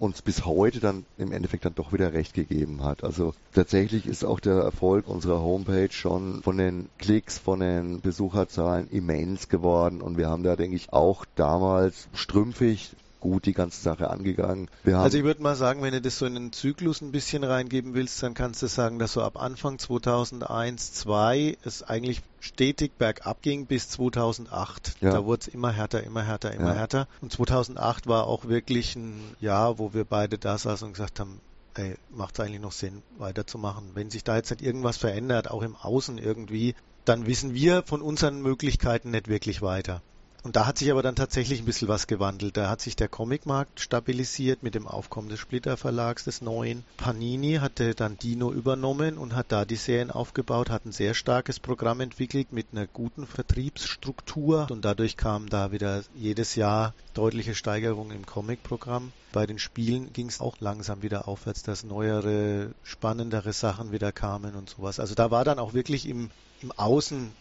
uns 0.00 0.20
bis 0.20 0.44
heute 0.44 0.80
dann 0.80 1.06
im 1.18 1.30
Endeffekt 1.30 1.64
dann 1.64 1.76
doch 1.76 1.92
wieder 1.92 2.12
recht 2.12 2.34
gegeben 2.34 2.82
hat. 2.82 3.04
Also 3.04 3.32
tatsächlich 3.54 4.06
ist 4.06 4.24
auch 4.24 4.40
der 4.40 4.54
Erfolg 4.56 5.06
unserer 5.06 5.40
Homepage 5.40 5.92
schon 5.92 6.42
von 6.42 6.58
den 6.58 6.88
Klicks, 6.98 7.38
von 7.38 7.60
den 7.60 8.00
Besucherzahlen 8.00 8.90
immens 8.90 9.48
geworden 9.48 10.02
und 10.02 10.18
wir 10.18 10.28
haben 10.28 10.42
da, 10.42 10.56
denke 10.56 10.74
ich, 10.74 10.92
auch 10.92 11.24
damals 11.36 12.08
strümpfig 12.12 12.90
gut 13.24 13.46
die 13.46 13.54
ganze 13.54 13.80
Sache 13.80 14.10
angegangen. 14.10 14.68
also 14.98 15.16
ich 15.16 15.24
würde 15.24 15.42
mal 15.42 15.56
sagen, 15.56 15.80
wenn 15.80 15.92
du 15.92 16.02
das 16.02 16.18
so 16.18 16.26
in 16.26 16.34
den 16.34 16.52
Zyklus 16.52 17.00
ein 17.00 17.10
bisschen 17.10 17.42
reingeben 17.42 17.94
willst, 17.94 18.22
dann 18.22 18.34
kannst 18.34 18.62
du 18.62 18.66
sagen, 18.66 18.98
dass 18.98 19.14
so 19.14 19.22
ab 19.22 19.40
Anfang 19.40 19.78
2001, 19.78 20.92
2002 20.92 21.56
es 21.64 21.82
eigentlich 21.82 22.20
stetig 22.40 22.98
bergab 22.98 23.40
ging 23.40 23.64
bis 23.64 23.88
2008. 23.88 24.96
Ja. 25.00 25.10
Da 25.10 25.24
wurde 25.24 25.40
es 25.40 25.48
immer 25.48 25.72
härter, 25.72 26.02
immer 26.04 26.22
härter, 26.22 26.52
immer 26.52 26.74
ja. 26.74 26.74
härter. 26.74 27.08
Und 27.22 27.32
2008 27.32 28.06
war 28.06 28.26
auch 28.26 28.44
wirklich 28.44 28.94
ein 28.94 29.18
Jahr, 29.40 29.78
wo 29.78 29.94
wir 29.94 30.04
beide 30.04 30.36
da 30.36 30.58
saßen 30.58 30.86
und 30.88 30.92
gesagt 30.92 31.18
haben, 31.18 31.40
ey, 31.76 31.96
macht 32.10 32.38
es 32.38 32.44
eigentlich 32.44 32.60
noch 32.60 32.72
Sinn, 32.72 33.02
weiterzumachen. 33.16 33.92
Wenn 33.94 34.10
sich 34.10 34.22
da 34.22 34.36
jetzt 34.36 34.50
nicht 34.50 34.60
irgendwas 34.60 34.98
verändert, 34.98 35.50
auch 35.50 35.62
im 35.62 35.76
Außen 35.76 36.18
irgendwie, 36.18 36.74
dann 37.06 37.26
wissen 37.26 37.54
wir 37.54 37.84
von 37.84 38.02
unseren 38.02 38.42
Möglichkeiten 38.42 39.12
nicht 39.12 39.28
wirklich 39.28 39.62
weiter. 39.62 40.02
Und 40.44 40.56
da 40.56 40.66
hat 40.66 40.76
sich 40.76 40.90
aber 40.90 41.02
dann 41.02 41.16
tatsächlich 41.16 41.60
ein 41.60 41.64
bisschen 41.64 41.88
was 41.88 42.06
gewandelt. 42.06 42.58
Da 42.58 42.68
hat 42.68 42.82
sich 42.82 42.96
der 42.96 43.08
Comicmarkt 43.08 43.80
stabilisiert 43.80 44.62
mit 44.62 44.74
dem 44.74 44.86
Aufkommen 44.86 45.30
des 45.30 45.40
Splitter 45.40 45.78
Verlags 45.78 46.24
des 46.24 46.42
neuen. 46.42 46.84
Panini 46.98 47.54
hatte 47.54 47.94
dann 47.94 48.18
Dino 48.18 48.52
übernommen 48.52 49.16
und 49.16 49.34
hat 49.34 49.46
da 49.48 49.64
die 49.64 49.76
Serien 49.76 50.10
aufgebaut, 50.10 50.68
hat 50.68 50.84
ein 50.84 50.92
sehr 50.92 51.14
starkes 51.14 51.58
Programm 51.58 52.00
entwickelt 52.00 52.52
mit 52.52 52.66
einer 52.72 52.86
guten 52.86 53.26
Vertriebsstruktur 53.26 54.66
und 54.70 54.84
dadurch 54.84 55.16
kam 55.16 55.48
da 55.48 55.72
wieder 55.72 56.02
jedes 56.14 56.56
Jahr 56.56 56.92
deutliche 57.14 57.54
Steigerung 57.54 58.10
im 58.10 58.26
Comicprogramm. 58.26 59.12
Bei 59.32 59.46
den 59.46 59.58
Spielen 59.58 60.12
ging 60.12 60.28
es 60.28 60.40
auch 60.40 60.56
langsam 60.60 61.00
wieder 61.00 61.26
aufwärts, 61.26 61.62
dass 61.62 61.84
neuere, 61.84 62.74
spannendere 62.82 63.54
Sachen 63.54 63.92
wieder 63.92 64.12
kamen 64.12 64.56
und 64.56 64.68
sowas. 64.68 65.00
Also 65.00 65.14
da 65.14 65.30
war 65.30 65.44
dann 65.44 65.58
auch 65.58 65.72
wirklich 65.72 66.06
im, 66.06 66.30
im 66.60 66.70
Außen 66.72 67.32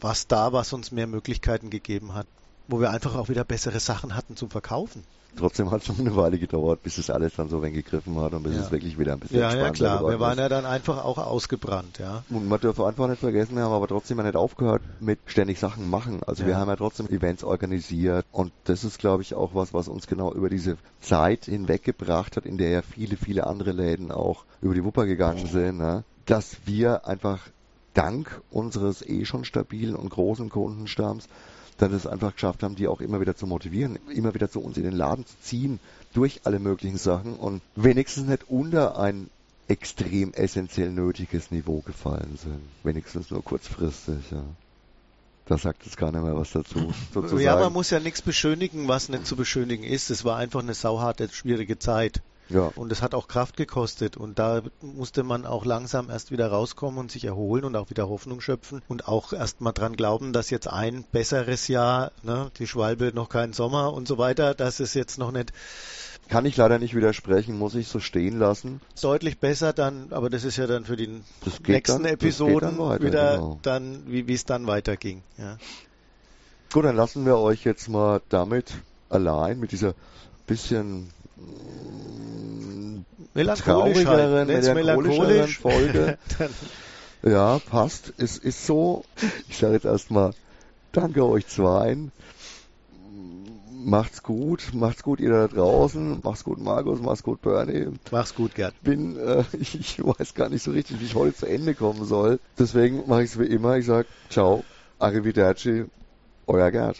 was 0.00 0.26
da, 0.26 0.52
was 0.52 0.72
uns 0.72 0.92
mehr 0.92 1.06
Möglichkeiten 1.06 1.70
gegeben 1.70 2.14
hat 2.14 2.26
wo 2.68 2.80
wir 2.80 2.90
einfach 2.90 3.14
auch 3.14 3.28
wieder 3.28 3.44
bessere 3.44 3.80
Sachen 3.80 4.14
hatten 4.14 4.36
zum 4.36 4.50
Verkaufen. 4.50 5.04
Trotzdem 5.36 5.70
hat 5.70 5.82
es 5.82 5.86
schon 5.86 6.00
eine 6.00 6.16
Weile 6.16 6.38
gedauert, 6.38 6.82
bis 6.82 6.96
es 6.96 7.10
alles 7.10 7.34
dann 7.34 7.50
so 7.50 7.60
wenn 7.60 7.74
gegriffen 7.74 8.18
hat 8.20 8.32
und 8.32 8.42
bis 8.42 8.54
ja. 8.54 8.62
es 8.62 8.70
wirklich 8.70 8.98
wieder 8.98 9.12
ein 9.12 9.18
bisschen 9.18 9.38
Ja, 9.38 9.54
ja 9.54 9.68
klar, 9.68 10.08
wir 10.08 10.18
waren 10.18 10.38
ja 10.38 10.48
dann 10.48 10.64
einfach 10.64 11.04
auch 11.04 11.18
ausgebrannt, 11.18 11.98
ja. 11.98 12.22
Und 12.30 12.48
man 12.48 12.58
darf 12.58 12.80
einfach 12.80 13.06
nicht 13.06 13.20
vergessen, 13.20 13.54
wir 13.54 13.64
haben 13.64 13.72
aber 13.72 13.86
trotzdem 13.86 14.16
nicht 14.16 14.34
aufgehört 14.34 14.80
mit 14.98 15.18
ständig 15.26 15.58
Sachen 15.58 15.90
machen. 15.90 16.20
Also 16.26 16.42
ja. 16.42 16.48
wir 16.48 16.56
haben 16.56 16.68
ja 16.68 16.76
trotzdem 16.76 17.08
Events 17.08 17.44
organisiert 17.44 18.24
und 18.32 18.50
das 18.64 18.82
ist 18.82 18.98
glaube 18.98 19.22
ich 19.22 19.34
auch 19.34 19.54
was, 19.54 19.74
was 19.74 19.88
uns 19.88 20.06
genau 20.06 20.32
über 20.32 20.48
diese 20.48 20.78
Zeit 21.02 21.44
hinweggebracht 21.44 22.38
hat, 22.38 22.46
in 22.46 22.56
der 22.56 22.70
ja 22.70 22.80
viele, 22.80 23.18
viele 23.18 23.46
andere 23.46 23.72
Läden 23.72 24.12
auch 24.12 24.46
über 24.62 24.72
die 24.72 24.84
Wupper 24.84 25.04
gegangen 25.04 25.46
sind, 25.46 25.76
ne? 25.76 26.04
dass 26.24 26.56
wir 26.64 27.06
einfach 27.06 27.40
dank 27.96 28.40
unseres 28.50 29.02
eh 29.02 29.24
schon 29.24 29.44
stabilen 29.44 29.96
und 29.96 30.10
großen 30.10 30.50
Kundenstamms 30.50 31.28
dann 31.78 31.92
es 31.92 32.06
einfach 32.06 32.32
geschafft 32.32 32.62
haben, 32.62 32.74
die 32.74 32.88
auch 32.88 33.00
immer 33.00 33.20
wieder 33.20 33.36
zu 33.36 33.46
motivieren, 33.46 33.98
immer 34.08 34.34
wieder 34.34 34.50
zu 34.50 34.60
uns 34.60 34.76
in 34.76 34.84
den 34.84 34.94
Laden 34.94 35.26
zu 35.26 35.34
ziehen, 35.42 35.78
durch 36.14 36.40
alle 36.44 36.58
möglichen 36.58 36.96
Sachen 36.96 37.34
und 37.34 37.60
wenigstens 37.74 38.26
nicht 38.26 38.48
unter 38.48 38.98
ein 38.98 39.28
extrem 39.68 40.32
essentiell 40.32 40.90
nötiges 40.90 41.50
Niveau 41.50 41.80
gefallen 41.80 42.38
sind. 42.42 42.60
Wenigstens 42.82 43.30
nur 43.30 43.42
kurzfristig, 43.42 44.30
ja. 44.30 44.44
Da 45.46 45.58
sagt 45.58 45.84
jetzt 45.84 45.96
keiner 45.96 46.22
mehr 46.22 46.36
was 46.36 46.52
dazu. 46.52 46.92
Sozusagen. 47.14 47.42
Ja, 47.42 47.56
man 47.56 47.72
muss 47.72 47.90
ja 47.90 48.00
nichts 48.00 48.22
beschönigen, 48.22 48.88
was 48.88 49.08
nicht 49.08 49.26
zu 49.26 49.36
beschönigen 49.36 49.84
ist. 49.84 50.10
Es 50.10 50.24
war 50.24 50.36
einfach 50.38 50.60
eine 50.60 50.74
sauharte, 50.74 51.28
schwierige 51.28 51.78
Zeit. 51.78 52.20
Ja. 52.48 52.72
Und 52.74 52.92
es 52.92 53.02
hat 53.02 53.14
auch 53.14 53.28
Kraft 53.28 53.56
gekostet. 53.56 54.16
Und 54.16 54.38
da 54.38 54.62
musste 54.80 55.22
man 55.22 55.46
auch 55.46 55.64
langsam 55.64 56.10
erst 56.10 56.30
wieder 56.30 56.48
rauskommen 56.48 56.98
und 56.98 57.10
sich 57.10 57.24
erholen 57.24 57.64
und 57.64 57.76
auch 57.76 57.90
wieder 57.90 58.08
Hoffnung 58.08 58.40
schöpfen 58.40 58.82
und 58.88 59.08
auch 59.08 59.32
erst 59.32 59.60
mal 59.60 59.72
dran 59.72 59.96
glauben, 59.96 60.32
dass 60.32 60.50
jetzt 60.50 60.68
ein 60.68 61.04
besseres 61.12 61.68
Jahr, 61.68 62.12
ne, 62.22 62.50
die 62.58 62.66
Schwalbe 62.66 63.12
noch 63.14 63.28
keinen 63.28 63.52
Sommer 63.52 63.92
und 63.92 64.06
so 64.06 64.18
weiter, 64.18 64.54
dass 64.54 64.80
es 64.80 64.94
jetzt 64.94 65.18
noch 65.18 65.32
nicht 65.32 65.52
kann 66.28 66.44
ich 66.44 66.56
leider 66.56 66.80
nicht 66.80 66.96
widersprechen, 66.96 67.56
muss 67.56 67.76
ich 67.76 67.86
so 67.86 68.00
stehen 68.00 68.38
lassen. 68.38 68.80
Deutlich 69.00 69.38
besser 69.38 69.72
dann, 69.72 70.08
aber 70.10 70.28
das 70.28 70.42
ist 70.42 70.56
ja 70.56 70.66
dann 70.66 70.84
für 70.84 70.96
die 70.96 71.22
nächsten 71.68 72.02
dann, 72.02 72.12
Episoden 72.12 72.78
weiter, 72.78 73.04
wieder 73.04 73.34
genau. 73.36 73.58
dann, 73.62 74.02
wie 74.06 74.32
es 74.32 74.44
dann 74.44 74.66
weiterging. 74.66 75.22
Ja. 75.38 75.56
Gut, 76.72 76.84
dann 76.84 76.96
lassen 76.96 77.24
wir 77.24 77.38
euch 77.38 77.64
jetzt 77.64 77.88
mal 77.88 78.20
damit 78.28 78.74
allein 79.08 79.60
mit 79.60 79.70
dieser 79.70 79.94
bisschen 80.46 81.10
melancholisch 83.36 84.06
halt. 84.06 84.74
melancholisch 84.74 85.58
Folge. 85.58 86.18
ja, 87.22 87.58
passt. 87.70 88.12
Es 88.18 88.38
ist 88.38 88.66
so. 88.66 89.04
Ich 89.48 89.58
sage 89.58 89.74
jetzt 89.74 89.84
erstmal 89.84 90.32
Danke 90.96 91.26
euch 91.26 91.46
zweien. 91.46 92.10
Macht's 93.70 94.22
gut, 94.22 94.70
macht's 94.72 95.02
gut 95.02 95.20
ihr 95.20 95.28
da 95.28 95.46
draußen, 95.46 96.20
macht's 96.24 96.42
gut 96.42 96.58
Markus, 96.58 97.02
macht's 97.02 97.22
gut 97.22 97.42
Bernie. 97.42 97.88
Mach's 98.10 98.34
gut 98.34 98.54
Gerd. 98.54 98.74
Bin, 98.82 99.18
äh, 99.18 99.44
ich, 99.60 99.78
ich 99.78 100.02
weiß 100.02 100.32
gar 100.32 100.48
nicht 100.48 100.62
so 100.62 100.70
richtig, 100.70 100.98
wie 101.00 101.04
ich 101.04 101.14
heute 101.14 101.36
zu 101.36 101.46
Ende 101.46 101.74
kommen 101.74 102.06
soll. 102.06 102.40
Deswegen 102.58 103.06
mache 103.06 103.24
ich 103.24 103.30
es 103.32 103.38
wie 103.38 103.44
immer. 103.44 103.76
Ich 103.76 103.84
sag 103.84 104.06
ciao, 104.30 104.64
arrivederci, 104.98 105.84
euer 106.46 106.70
Gerd. 106.70 106.96